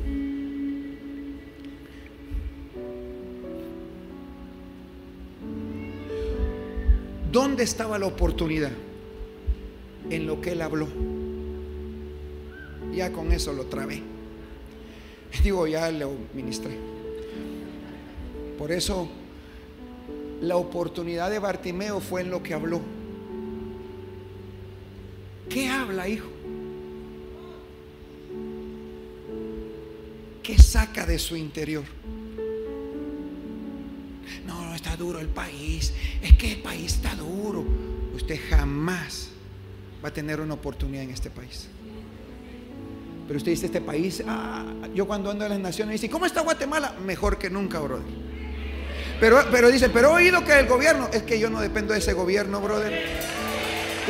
¿Dónde 7.31 7.63
estaba 7.63 7.99
la 7.99 8.05
oportunidad? 8.05 8.71
En 10.09 10.25
lo 10.25 10.39
que 10.39 10.53
él 10.53 10.61
habló. 10.61 11.14
Ya 12.95 13.11
con 13.11 13.31
eso 13.31 13.51
lo 13.51 13.65
trabé. 13.65 14.01
Digo, 15.43 15.67
ya 15.67 15.91
lo 15.91 16.13
ministré. 16.33 16.77
Por 18.57 18.71
eso 18.71 19.09
la 20.41 20.55
oportunidad 20.55 21.29
de 21.29 21.39
Bartimeo 21.39 21.99
fue 21.99 22.21
en 22.21 22.29
lo 22.29 22.41
que 22.41 22.53
habló. 22.53 22.81
¿Qué 25.49 25.67
habla, 25.67 26.07
hijo? 26.07 26.27
¿Qué 30.41 30.57
saca 30.57 31.05
de 31.05 31.17
su 31.19 31.35
interior? 31.35 31.83
No, 34.45 34.65
no 34.65 34.75
está 34.75 34.95
duro 34.95 35.19
el 35.19 35.27
país. 35.27 35.93
Es 36.21 36.37
que 36.37 36.53
el 36.53 36.61
país 36.61 36.95
está 36.95 37.15
duro. 37.15 37.65
Usted 38.13 38.39
jamás 38.49 39.29
va 40.03 40.09
a 40.09 40.13
tener 40.13 40.39
una 40.39 40.53
oportunidad 40.53 41.03
en 41.03 41.11
este 41.11 41.29
país. 41.29 41.67
Pero 43.27 43.37
usted 43.37 43.51
dice, 43.51 43.65
este 43.65 43.81
país, 43.81 44.23
ah, 44.27 44.65
yo 44.93 45.07
cuando 45.07 45.31
ando 45.31 45.45
en 45.45 45.51
las 45.51 45.59
naciones, 45.59 45.99
dice, 45.99 46.11
¿cómo 46.11 46.25
está 46.25 46.41
Guatemala? 46.41 46.93
Mejor 47.05 47.37
que 47.37 47.49
nunca, 47.49 47.79
brother. 47.79 48.05
Pero, 49.19 49.43
pero 49.51 49.71
dice, 49.71 49.89
pero 49.89 50.09
he 50.09 50.23
oído 50.23 50.43
que 50.43 50.59
el 50.59 50.67
gobierno, 50.67 51.09
es 51.11 51.23
que 51.23 51.39
yo 51.39 51.49
no 51.49 51.59
dependo 51.59 51.93
de 51.93 51.99
ese 51.99 52.13
gobierno, 52.13 52.61
brother. 52.61 52.93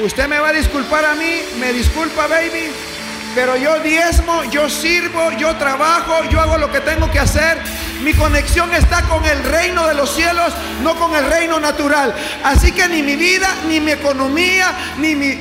Usted 0.03 0.28
me 0.28 0.39
va 0.39 0.49
a 0.49 0.53
disculpar 0.53 1.05
a 1.05 1.16
mí, 1.16 1.39
me 1.59 1.72
disculpa, 1.72 2.28
baby. 2.28 2.72
Pero 3.34 3.55
yo 3.57 3.80
diezmo, 3.80 4.43
yo 4.45 4.70
sirvo, 4.70 5.32
yo 5.38 5.55
trabajo, 5.55 6.24
yo 6.30 6.39
hago 6.39 6.57
lo 6.57 6.72
que 6.72 6.82
tengo 6.82 7.09
que 7.11 7.20
hacer. 7.20 7.57
Mi 8.03 8.13
conexión 8.13 8.74
está 8.74 9.01
con 9.03 9.24
el 9.26 9.43
reino 9.43 9.88
de 9.88 9.93
los 9.93 10.13
cielos, 10.13 10.53
no 10.84 10.95
con 10.95 11.16
el 11.16 11.26
reino 11.26 11.59
natural. 11.59 12.13
Así 12.43 12.72
que 12.72 12.88
ni 12.88 13.03
mi 13.03 13.16
vida, 13.16 13.47
ni 13.68 13.80
mi 13.80 13.91
economía, 13.91 14.74
ni 14.99 15.16
mi... 15.16 15.38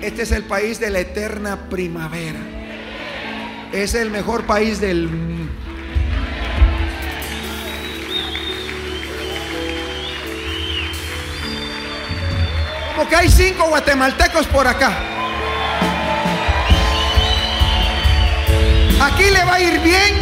Este 0.00 0.22
es 0.22 0.30
el 0.30 0.44
país 0.44 0.78
de 0.78 0.90
la 0.90 1.00
eterna 1.00 1.68
primavera. 1.68 2.38
Es 3.72 3.94
el 3.94 4.10
mejor 4.10 4.44
país 4.44 4.80
del 4.80 5.08
mundo. 5.08 5.52
Como 12.94 13.08
que 13.08 13.16
hay 13.16 13.28
cinco 13.28 13.68
guatemaltecos 13.68 14.46
por 14.46 14.66
acá. 14.66 14.96
Aquí 19.00 19.30
le 19.30 19.44
va 19.44 19.54
a 19.54 19.60
ir 19.60 19.80
bien. 19.80 20.14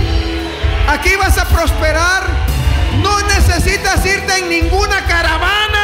Aquí 0.88 1.16
vas 1.16 1.36
a 1.38 1.46
prosperar. 1.48 2.24
No 3.02 3.20
necesitas 3.22 4.04
irte 4.06 4.38
en 4.38 4.48
ninguna 4.48 5.04
caravana. 5.06 5.75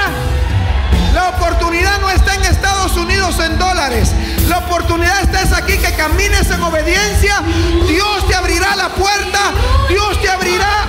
Oportunidad 1.53 2.01
no 2.01 2.09
está 2.09 2.35
en 2.35 2.45
Estados 2.45 2.97
Unidos 2.97 3.39
en 3.39 3.59
dólares. 3.59 4.11
La 4.49 4.61
oportunidad 4.61 5.23
está 5.23 5.59
aquí 5.59 5.77
que 5.77 5.95
camines 5.95 6.51
en 6.51 6.63
obediencia. 6.63 7.43
Dios 7.87 8.27
te 8.27 8.35
abrirá 8.35 8.75
la 8.75 8.89
puerta. 8.89 9.53
Dios 9.87 10.21
te 10.23 10.31
abrirá. 10.31 10.87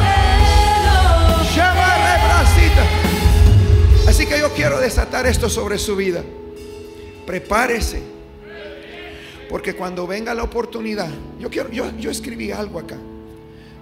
Así 4.07 4.25
que 4.25 4.39
yo 4.39 4.53
quiero 4.53 4.79
desatar 4.79 5.27
esto 5.27 5.49
sobre 5.49 5.77
su 5.77 5.97
vida. 5.97 6.23
Prepárese. 7.25 8.01
Porque 9.49 9.75
cuando 9.75 10.07
venga 10.07 10.33
la 10.33 10.43
oportunidad, 10.43 11.09
yo 11.39 11.49
quiero, 11.49 11.71
yo, 11.71 11.91
yo 11.97 12.09
escribí 12.09 12.51
algo 12.51 12.79
acá. 12.79 12.97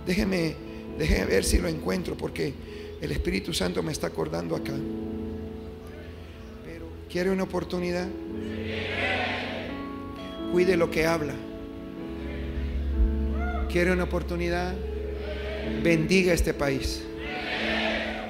Déjeme, 0.07 0.55
déjeme 0.97 1.25
ver 1.25 1.43
si 1.43 1.59
lo 1.59 1.67
encuentro, 1.67 2.17
porque 2.17 2.55
el 2.99 3.11
Espíritu 3.11 3.53
Santo 3.53 3.83
me 3.83 3.91
está 3.91 4.07
acordando 4.07 4.55
acá. 4.55 4.73
¿Quiere 7.11 7.29
una 7.29 7.43
oportunidad? 7.43 8.07
Cuide 10.51 10.77
lo 10.77 10.89
que 10.89 11.05
habla. 11.05 11.33
¿Quiere 13.69 13.91
una 13.91 14.03
oportunidad? 14.03 14.73
Bendiga 15.83 16.33
este 16.33 16.53
país. 16.53 17.03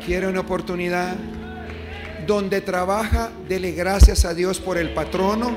¿Quiere 0.06 0.28
una 0.28 0.40
oportunidad? 0.40 1.16
Donde 2.26 2.62
trabaja, 2.62 3.30
dele 3.48 3.72
gracias 3.72 4.26
a 4.26 4.34
Dios 4.34 4.60
por 4.60 4.78
el 4.78 4.94
patrono, 4.94 5.56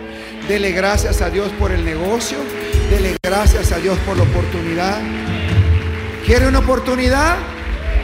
dele 0.48 0.72
gracias 0.72 1.22
a 1.22 1.30
Dios 1.30 1.50
por 1.58 1.72
el 1.72 1.84
negocio, 1.84 2.38
dele 2.90 3.16
gracias 3.22 3.72
a 3.72 3.78
Dios 3.78 3.98
por 4.00 4.16
la 4.16 4.24
oportunidad. 4.24 5.00
¿Quiere 6.26 6.48
una 6.48 6.60
oportunidad? 6.60 7.36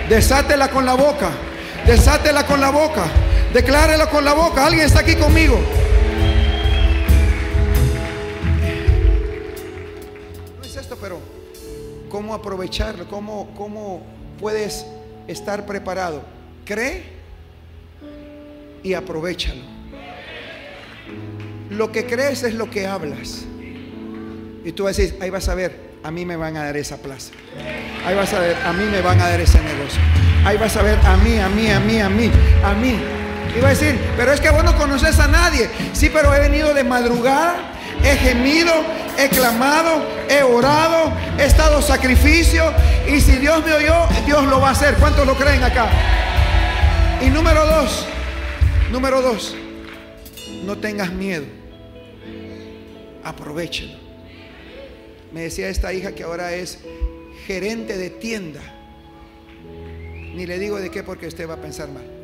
Desátela 0.09 0.71
con 0.71 0.85
la 0.85 0.95
boca, 0.95 1.31
desátela 1.87 2.45
con 2.45 2.61
la 2.61 2.71
boca, 2.71 3.05
declárela 3.53 4.09
con 4.09 4.25
la 4.25 4.35
boca. 4.35 4.67
¿Alguien 4.67 4.87
está 4.87 5.01
aquí 5.01 5.17
conmigo? 5.17 5.59
No 10.59 10.65
es 10.65 10.77
esto, 10.77 10.97
pero 11.01 11.19
¿cómo 12.09 12.35
aprovecharlo? 12.35 13.09
¿Cómo, 13.09 13.53
cómo 13.57 14.03
puedes 14.39 14.87
estar 15.27 15.67
preparado? 15.67 16.23
Cree 16.65 17.05
y 18.83 18.95
aprovechalo. 18.95 19.63
Lo 21.71 21.93
que 21.93 22.07
crees 22.07 22.43
es 22.43 22.55
lo 22.55 22.71
que 22.71 22.87
hablas. 22.87 23.45
Y 24.65 24.73
tú 24.73 24.85
vas 24.85 24.99
a 24.99 25.03
decir, 25.03 25.19
ahí 25.23 25.31
vas 25.31 25.49
a 25.49 25.55
ver, 25.55 25.91
a 26.03 26.11
mí 26.11 26.27
me 26.27 26.37
van 26.37 26.57
a 26.57 26.65
dar 26.65 26.77
esa 26.77 26.99
plaza. 26.99 27.33
Ahí 28.05 28.15
vas 28.15 28.33
a 28.35 28.41
ver, 28.41 28.57
a 28.57 28.73
mí 28.73 28.85
me 28.85 29.01
van 29.01 29.21
a 29.21 29.29
dar 29.29 29.41
ese 29.41 29.59
negocio. 29.61 30.01
Ahí 30.45 30.57
vas 30.59 30.77
a 30.77 30.83
ver, 30.83 30.99
a 31.05 31.17
mí, 31.19 31.39
a 31.39 31.49
mí, 31.49 31.71
a 31.71 31.81
mí, 31.81 32.01
a 32.01 32.09
mí, 32.09 32.31
a 32.65 32.75
mí. 32.75 33.20
Va 33.63 33.67
a 33.67 33.71
decir, 33.71 33.99
pero 34.17 34.33
es 34.33 34.41
que 34.41 34.51
vos 34.51 34.65
no 34.65 34.77
conoces 34.77 35.19
a 35.19 35.27
nadie. 35.27 35.69
Sí, 35.93 36.11
pero 36.13 36.35
he 36.35 36.41
venido 36.41 36.73
de 36.73 36.85
madrugada, 36.85 37.57
he 38.05 38.17
gemido, 38.17 38.73
he 39.19 39.29
clamado, 39.29 40.05
he 40.29 40.43
orado, 40.43 41.13
he 41.39 41.45
estado 41.45 41.83
sacrificio. 41.83 42.73
Y 43.09 43.21
si 43.21 43.33
Dios 43.33 43.65
me 43.65 43.73
oyó, 43.73 44.07
Dios 44.25 44.45
lo 44.47 44.61
va 44.61 44.69
a 44.69 44.73
hacer. 44.73 44.95
¿Cuántos 44.95 45.27
lo 45.27 45.35
creen 45.35 45.63
acá? 45.63 45.89
Y 47.21 47.29
número 47.29 47.67
dos, 47.67 48.07
Número 48.91 49.23
dos, 49.23 49.55
no 50.65 50.77
tengas 50.79 51.13
miedo. 51.13 51.45
Aprovechalo. 53.23 53.93
Me 55.33 55.43
decía 55.43 55.69
esta 55.69 55.93
hija 55.93 56.13
que 56.13 56.25
ahora 56.25 56.53
es 56.55 56.81
gerente 57.47 57.97
de 57.97 58.11
tienda. 58.11 58.61
Ni 60.35 60.45
le 60.45 60.59
digo 60.59 60.81
de 60.81 60.91
qué 60.91 61.05
porque 61.05 61.29
usted 61.29 61.49
va 61.49 61.55
a 61.55 61.61
pensar 61.61 61.89
mal. 61.89 62.20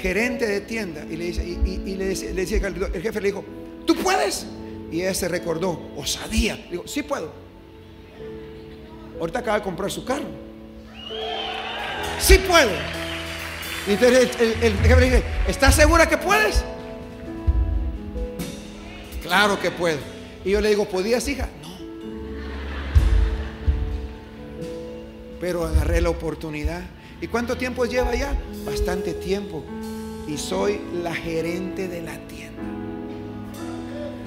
Gerente 0.00 0.46
de 0.46 0.60
tienda. 0.60 1.04
Y 1.10 1.16
le, 1.16 1.24
dice, 1.24 1.44
y, 1.44 1.94
le, 1.96 2.06
decía, 2.06 2.58
el 2.66 3.02
jefe 3.02 3.20
le 3.20 3.28
dijo, 3.28 3.44
¿tú 3.86 3.94
puedes? 3.96 4.46
Y 4.90 5.02
ella 5.02 5.14
se 5.14 5.28
recordó, 5.28 5.92
osadía. 5.96 6.56
Le 6.56 6.70
digo, 6.70 6.86
sí 6.86 7.02
puedo. 7.02 7.32
Ahorita 9.20 9.40
acaba 9.40 9.58
de 9.58 9.64
comprar 9.64 9.90
su 9.90 10.04
carro. 10.04 10.28
Sí 12.18 12.38
puedo. 12.38 12.70
Y 13.86 13.92
entonces 13.92 14.30
el, 14.62 14.76
jefe 14.78 15.00
le 15.00 15.06
dice, 15.06 15.24
¿estás 15.46 15.74
segura 15.74 16.08
que 16.08 16.18
puedes? 16.18 16.64
Claro 19.22 19.58
que 19.60 19.70
puedo. 19.70 19.98
Y 20.44 20.50
yo 20.50 20.60
le 20.60 20.70
digo, 20.70 20.86
¿podías, 20.86 21.26
hija? 21.28 21.48
No. 21.62 21.68
Pero 25.40 25.64
agarré 25.64 26.00
la 26.00 26.10
oportunidad. 26.10 26.82
¿Y 27.20 27.26
cuánto 27.26 27.56
tiempo 27.56 27.84
lleva 27.84 28.14
ya? 28.14 28.32
Bastante 28.64 29.12
tiempo. 29.12 29.64
Y 30.28 30.36
soy 30.36 30.80
la 31.02 31.14
gerente 31.14 31.88
de 31.88 32.02
la 32.02 32.16
tienda. 32.28 32.62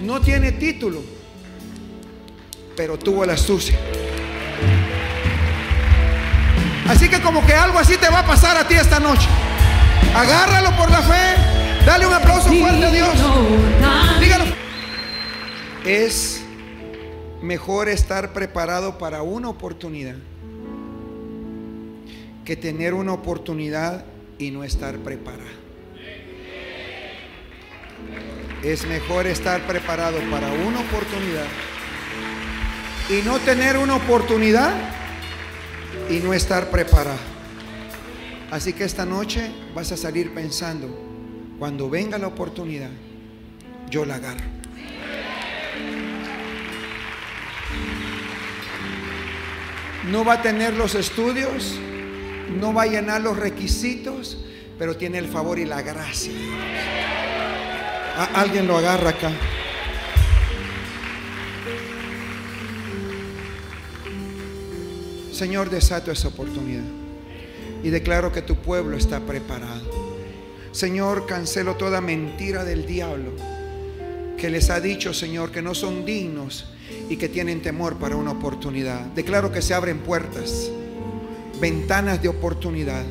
No 0.01 0.19
tiene 0.19 0.51
título, 0.51 1.01
pero 2.75 2.97
tuvo 2.97 3.25
la 3.25 3.33
astucia. 3.33 3.77
Así 6.87 7.07
que 7.07 7.21
como 7.21 7.45
que 7.45 7.53
algo 7.53 7.79
así 7.79 7.95
te 7.97 8.09
va 8.09 8.19
a 8.19 8.25
pasar 8.25 8.57
a 8.57 8.67
ti 8.67 8.73
esta 8.73 8.99
noche. 8.99 9.27
Agárralo 10.13 10.75
por 10.75 10.91
la 10.91 11.01
fe. 11.01 11.85
Dale 11.85 12.05
un 12.05 12.13
aplauso 12.13 12.49
fuerte 12.49 12.85
a 12.85 12.91
Dios. 12.91 13.09
Dígalo. 14.19 14.45
Es 15.85 16.41
mejor 17.41 17.87
estar 17.87 18.33
preparado 18.33 18.97
para 18.97 19.21
una 19.21 19.49
oportunidad 19.49 20.15
que 22.45 22.55
tener 22.55 22.93
una 22.93 23.13
oportunidad 23.13 24.05
y 24.37 24.51
no 24.51 24.63
estar 24.63 24.97
preparado. 24.97 25.61
Es 28.63 28.85
mejor 28.85 29.27
estar 29.27 29.65
preparado 29.65 30.19
para 30.29 30.51
una 30.51 30.81
oportunidad 30.81 31.47
y 33.09 33.21
no 33.23 33.39
tener 33.39 33.77
una 33.77 33.95
oportunidad 33.95 34.73
y 36.09 36.19
no 36.19 36.33
estar 36.33 36.69
preparado. 36.69 37.19
Así 38.51 38.73
que 38.73 38.83
esta 38.83 39.05
noche 39.05 39.49
vas 39.73 39.91
a 39.91 39.97
salir 39.97 40.33
pensando, 40.33 40.87
cuando 41.57 41.89
venga 41.89 42.17
la 42.17 42.27
oportunidad, 42.27 42.89
yo 43.89 44.05
la 44.05 44.15
agarro. 44.15 44.61
No 50.09 50.25
va 50.25 50.33
a 50.33 50.41
tener 50.41 50.73
los 50.73 50.95
estudios, 50.95 51.79
no 52.59 52.73
va 52.73 52.83
a 52.83 52.87
llenar 52.87 53.21
los 53.21 53.37
requisitos, 53.37 54.37
pero 54.77 54.97
tiene 54.97 55.17
el 55.17 55.27
favor 55.27 55.59
y 55.59 55.65
la 55.65 55.81
gracia. 55.81 56.33
alguien 58.33 58.67
lo 58.67 58.77
agarra 58.77 59.11
acá. 59.11 59.31
Señor, 65.31 65.69
desato 65.69 66.11
esa 66.11 66.27
oportunidad 66.27 66.83
y 67.83 67.89
declaro 67.89 68.31
que 68.31 68.41
tu 68.41 68.57
pueblo 68.57 68.95
está 68.95 69.19
preparado. 69.21 69.89
Señor, 70.71 71.25
cancelo 71.25 71.75
toda 71.75 71.99
mentira 71.99 72.63
del 72.63 72.85
diablo 72.85 73.31
que 74.37 74.49
les 74.49 74.71
ha 74.71 74.79
dicho, 74.79 75.13
Señor, 75.13 75.51
que 75.51 75.61
no 75.61 75.75
son 75.75 76.03
dignos 76.03 76.65
y 77.09 77.17
que 77.17 77.29
tienen 77.29 77.61
temor 77.61 77.97
para 77.97 78.15
una 78.15 78.31
oportunidad. 78.31 79.01
Declaro 79.13 79.51
que 79.51 79.61
se 79.61 79.75
abren 79.75 79.99
puertas, 79.99 80.71
ventanas 81.61 82.21
de 82.21 82.27
oportunidad, 82.27 83.05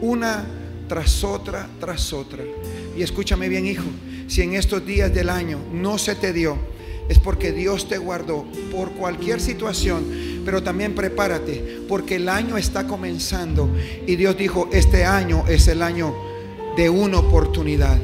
una 0.00 0.46
tras 0.88 1.22
otra, 1.22 1.68
tras 1.78 2.14
otra. 2.14 2.42
Y 2.96 3.02
escúchame 3.02 3.50
bien, 3.50 3.66
hijo, 3.66 3.84
si 4.28 4.40
en 4.40 4.54
estos 4.54 4.86
días 4.86 5.12
del 5.12 5.28
año 5.28 5.58
no 5.72 5.98
se 5.98 6.14
te 6.14 6.32
dio, 6.32 6.56
es 7.10 7.18
porque 7.18 7.52
Dios 7.52 7.88
te 7.88 7.98
guardó 7.98 8.46
por 8.70 8.92
cualquier 8.92 9.40
situación 9.40 10.30
pero 10.44 10.62
también 10.62 10.94
prepárate, 10.94 11.82
porque 11.88 12.16
el 12.16 12.28
año 12.28 12.56
está 12.56 12.86
comenzando 12.86 13.70
y 14.06 14.16
Dios 14.16 14.36
dijo, 14.36 14.68
este 14.72 15.04
año 15.04 15.44
es 15.48 15.68
el 15.68 15.82
año 15.82 16.14
de 16.76 16.88
una 16.88 17.18
oportunidad. 17.18 17.98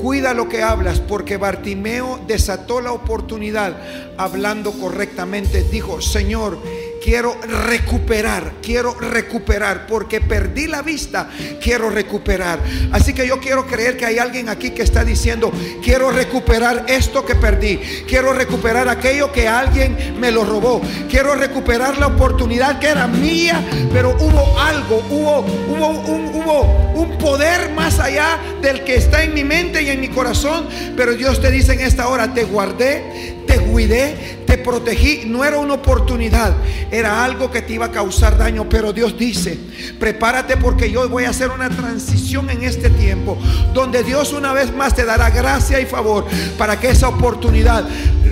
Cuida 0.00 0.34
lo 0.34 0.48
que 0.48 0.62
hablas, 0.62 1.00
porque 1.00 1.38
Bartimeo 1.38 2.20
desató 2.26 2.80
la 2.80 2.92
oportunidad 2.92 3.74
hablando 4.18 4.72
correctamente. 4.72 5.62
Dijo, 5.70 6.02
Señor, 6.02 6.58
quiero 7.04 7.38
recuperar, 7.68 8.54
quiero 8.62 8.94
recuperar, 8.98 9.86
porque 9.86 10.22
perdí 10.22 10.66
la 10.66 10.80
vista, 10.80 11.28
quiero 11.62 11.90
recuperar. 11.90 12.58
Así 12.92 13.12
que 13.12 13.28
yo 13.28 13.38
quiero 13.40 13.66
creer 13.66 13.98
que 13.98 14.06
hay 14.06 14.18
alguien 14.18 14.48
aquí 14.48 14.70
que 14.70 14.82
está 14.82 15.04
diciendo, 15.04 15.52
quiero 15.82 16.10
recuperar 16.10 16.86
esto 16.88 17.26
que 17.26 17.34
perdí, 17.34 17.78
quiero 18.08 18.32
recuperar 18.32 18.88
aquello 18.88 19.30
que 19.30 19.46
alguien 19.46 20.18
me 20.18 20.30
lo 20.30 20.46
robó, 20.46 20.80
quiero 21.10 21.34
recuperar 21.34 21.98
la 21.98 22.06
oportunidad 22.06 22.78
que 22.78 22.86
era 22.86 23.06
mía, 23.06 23.62
pero 23.92 24.16
hubo 24.18 24.58
algo, 24.58 25.04
hubo, 25.10 25.40
hubo, 25.40 25.88
un, 25.88 26.34
hubo 26.34 26.62
un 26.94 27.18
poder 27.18 27.70
más 27.72 27.98
allá 27.98 28.38
del 28.62 28.82
que 28.82 28.96
está 28.96 29.22
en 29.22 29.34
mi 29.34 29.44
mente 29.44 29.82
y 29.82 29.90
en 29.90 30.00
mi 30.00 30.08
corazón, 30.08 30.66
pero 30.96 31.12
Dios 31.12 31.42
te 31.42 31.50
dice 31.50 31.74
en 31.74 31.80
esta 31.80 32.08
hora, 32.08 32.32
te 32.32 32.44
guardé, 32.44 33.42
te 33.46 33.58
cuidé, 33.58 34.43
protegí. 34.64 35.22
No 35.26 35.44
era 35.44 35.58
una 35.58 35.74
oportunidad, 35.74 36.54
era 36.90 37.24
algo 37.24 37.52
que 37.52 37.62
te 37.62 37.74
iba 37.74 37.86
a 37.86 37.92
causar 37.92 38.36
daño. 38.36 38.68
Pero 38.68 38.92
Dios 38.92 39.16
dice, 39.16 39.56
prepárate 40.00 40.56
porque 40.56 40.90
yo 40.90 41.08
voy 41.08 41.24
a 41.24 41.30
hacer 41.30 41.50
una 41.50 41.70
transición 41.70 42.50
en 42.50 42.64
este 42.64 42.90
tiempo, 42.90 43.38
donde 43.72 44.02
Dios 44.02 44.32
una 44.32 44.52
vez 44.52 44.74
más 44.74 44.96
te 44.96 45.04
dará 45.04 45.30
gracia 45.30 45.78
y 45.80 45.86
favor 45.86 46.26
para 46.58 46.80
que 46.80 46.88
esa 46.90 47.08
oportunidad 47.08 47.86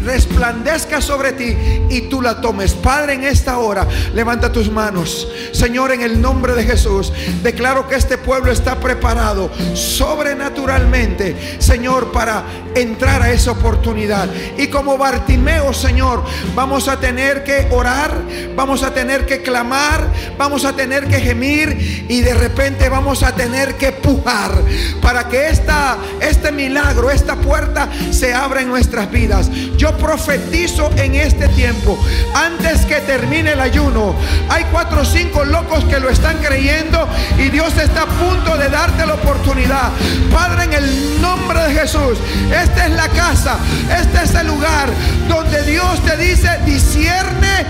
resplandezca 0.04 1.00
sobre 1.00 1.32
ti 1.32 1.56
y 1.88 2.02
tú 2.02 2.20
la 2.20 2.40
tomes. 2.40 2.74
Padre, 2.74 3.14
en 3.14 3.24
esta 3.24 3.58
hora, 3.58 3.86
levanta 4.14 4.50
tus 4.50 4.70
manos. 4.70 5.28
Señor, 5.52 5.92
en 5.92 6.02
el 6.02 6.20
nombre 6.20 6.54
de 6.54 6.64
Jesús, 6.64 7.12
declaro 7.42 7.88
que 7.88 7.96
este 7.96 8.18
pueblo 8.18 8.50
está 8.50 8.80
preparado 8.80 9.50
sobrenaturalmente, 9.74 11.56
Señor, 11.60 12.12
para 12.12 12.44
entrar 12.74 13.22
a 13.22 13.30
esa 13.30 13.52
oportunidad. 13.52 14.28
Y 14.58 14.68
como 14.68 14.98
Bartimeo, 14.98 15.72
Señor, 15.72 16.21
vamos 16.54 16.88
a 16.88 16.98
tener 16.98 17.44
que 17.44 17.68
orar, 17.70 18.12
vamos 18.54 18.82
a 18.82 18.92
tener 18.92 19.26
que 19.26 19.42
clamar, 19.42 20.06
vamos 20.38 20.64
a 20.64 20.74
tener 20.74 21.06
que 21.06 21.20
gemir 21.20 22.06
y 22.08 22.20
de 22.20 22.34
repente 22.34 22.88
vamos 22.88 23.22
a 23.22 23.34
tener 23.34 23.74
que 23.74 23.92
pujar 23.92 24.52
para 25.00 25.28
que 25.28 25.48
esta, 25.48 25.96
este 26.20 26.52
milagro, 26.52 27.10
esta 27.10 27.36
puerta 27.36 27.88
se 28.10 28.34
abra 28.34 28.60
en 28.60 28.68
nuestras 28.68 29.10
vidas. 29.10 29.50
Yo 29.76 29.96
profetizo 29.96 30.90
en 30.96 31.14
este 31.14 31.48
tiempo, 31.48 31.98
antes 32.34 32.84
que 32.86 32.96
termine 33.00 33.52
el 33.52 33.60
ayuno, 33.60 34.14
hay 34.48 34.64
cuatro 34.70 35.02
o 35.02 35.04
cinco 35.04 35.44
locos 35.44 35.84
que 35.84 36.00
lo 36.00 36.08
están 36.08 36.38
creyendo 36.38 37.08
y 37.38 37.48
Dios 37.48 37.76
está 37.76 38.02
a 38.02 38.06
punto 38.06 38.56
de 38.56 38.68
darte 38.68 39.06
la 39.06 39.14
oportunidad. 39.14 39.90
Padre, 40.32 40.64
en 40.64 40.72
el 40.72 41.20
nombre 41.20 41.60
de 41.64 41.74
Jesús, 41.74 42.18
esta 42.50 42.86
es 42.86 42.92
la 42.92 43.08
casa, 43.08 43.58
este 44.00 44.22
es 44.24 44.34
el 44.34 44.46
lugar 44.46 44.88
donde 45.28 45.62
Dios 45.62 46.00
te 46.04 46.11
dice, 46.16 46.48
discierne, 46.66 47.62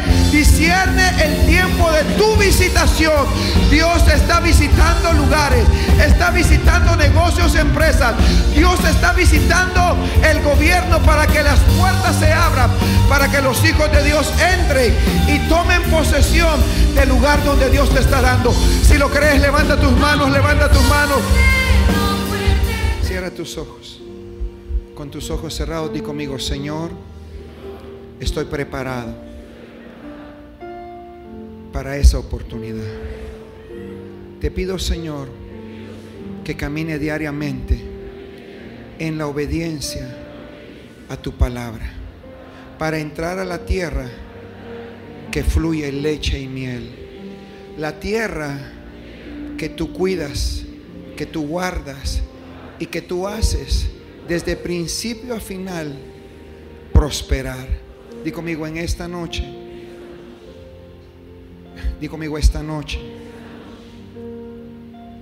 el 1.23 1.47
tiempo 1.47 1.91
de 1.91 2.03
tu 2.17 2.37
visitación. 2.37 3.27
Dios 3.71 4.07
está 4.09 4.41
visitando 4.41 5.13
lugares, 5.13 5.65
está 6.05 6.31
visitando 6.31 6.97
negocios, 6.97 7.55
empresas. 7.55 8.15
Dios 8.55 8.79
está 8.85 9.13
visitando 9.13 9.97
el 10.25 10.43
gobierno 10.43 11.01
para 11.03 11.27
que 11.27 11.43
las 11.43 11.59
puertas 11.79 12.17
se 12.19 12.33
abran, 12.33 12.71
para 13.09 13.31
que 13.31 13.41
los 13.41 13.65
hijos 13.65 13.91
de 13.93 14.05
Dios 14.05 14.33
entren 14.55 14.95
y 15.29 15.39
tomen 15.49 15.83
posesión 15.85 16.61
del 16.95 17.09
lugar 17.09 17.43
donde 17.45 17.71
Dios 17.71 17.91
te 17.91 18.01
está 18.01 18.21
dando. 18.21 18.55
Si 18.87 18.99
lo 18.99 19.11
crees, 19.11 19.41
levanta 19.41 19.79
tus 19.79 19.93
manos, 19.93 20.31
levanta 20.31 20.71
tus 20.71 20.85
manos. 20.85 21.19
Cierra 23.03 23.31
tus 23.31 23.59
ojos 23.59 24.01
con 24.95 25.11
tus 25.11 25.31
ojos 25.31 25.55
cerrados, 25.55 25.93
di 25.93 26.01
conmigo, 26.01 26.39
Señor, 26.39 26.91
estoy 28.25 28.45
preparado 28.45 29.15
para 31.73 31.97
esa 31.97 32.19
oportunidad. 32.19 32.85
Te 34.41 34.51
pido, 34.51 34.79
Señor, 34.79 35.29
que 36.45 36.57
camine 36.57 36.99
diariamente 36.99 37.81
en 38.99 39.19
la 39.19 39.27
obediencia 39.27 40.17
a 41.09 41.17
tu 41.17 41.33
palabra, 41.33 41.91
para 42.79 42.99
entrar 42.99 43.39
a 43.39 43.45
la 43.45 43.65
tierra 43.65 44.09
que 45.31 45.43
fluye 45.43 45.91
leche 45.91 46.39
y 46.39 46.47
miel. 46.47 46.91
La 47.79 47.99
tierra 47.99 48.57
que 49.59 49.69
tú 49.69 49.93
cuidas, 49.93 50.65
que 51.17 51.27
tú 51.27 51.47
guardas 51.47 52.23
y 52.79 52.87
que 52.87 53.03
tú 53.03 53.27
haces 53.27 53.89
desde 54.29 54.57
principio 54.57 55.35
a 55.35 55.41
final, 55.41 55.97
prosperar. 56.93 57.92
Di 58.25 58.31
conmigo 58.31 58.67
en 58.67 58.77
esta 58.77 59.09
noche. 59.09 59.43
Di 62.01 62.09
conmigo 62.09 62.39
esta 62.39 62.63
noche. 62.63 62.99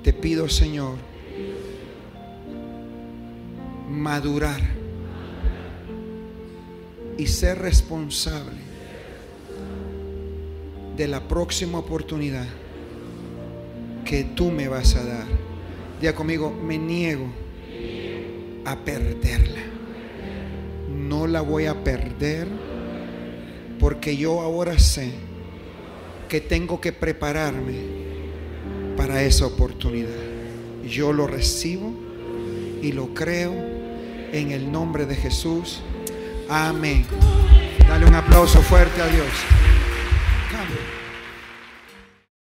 Te 0.02 0.12
pido, 0.12 0.48
Señor, 0.48 0.96
madurar 3.88 4.60
y 7.16 7.26
ser 7.26 7.58
responsable 7.58 8.58
de 10.96 11.08
la 11.08 11.20
próxima 11.20 11.78
oportunidad 11.78 12.46
que 14.04 14.24
tú 14.24 14.50
me 14.50 14.68
vas 14.68 14.94
a 14.96 15.04
dar. 15.04 15.26
Diga 16.00 16.14
conmigo, 16.14 16.50
me 16.50 16.78
niego 16.78 17.26
a 18.64 18.76
perderla. 18.76 19.60
No 20.88 21.26
la 21.26 21.40
voy 21.40 21.66
a 21.66 21.82
perder 21.84 22.69
porque 23.80 24.16
yo 24.16 24.42
ahora 24.42 24.78
sé 24.78 25.10
que 26.28 26.40
tengo 26.40 26.80
que 26.80 26.92
prepararme 26.92 27.74
para 28.96 29.22
esa 29.22 29.46
oportunidad. 29.46 30.10
Yo 30.86 31.12
lo 31.12 31.26
recibo 31.26 31.92
y 32.82 32.92
lo 32.92 33.14
creo 33.14 33.52
en 34.32 34.52
el 34.52 34.70
nombre 34.70 35.06
de 35.06 35.16
Jesús. 35.16 35.80
Amén. 36.48 37.06
Dale 37.88 38.06
un 38.06 38.14
aplauso 38.14 38.60
fuerte 38.60 39.00
a 39.00 39.06
Dios. 39.06 39.26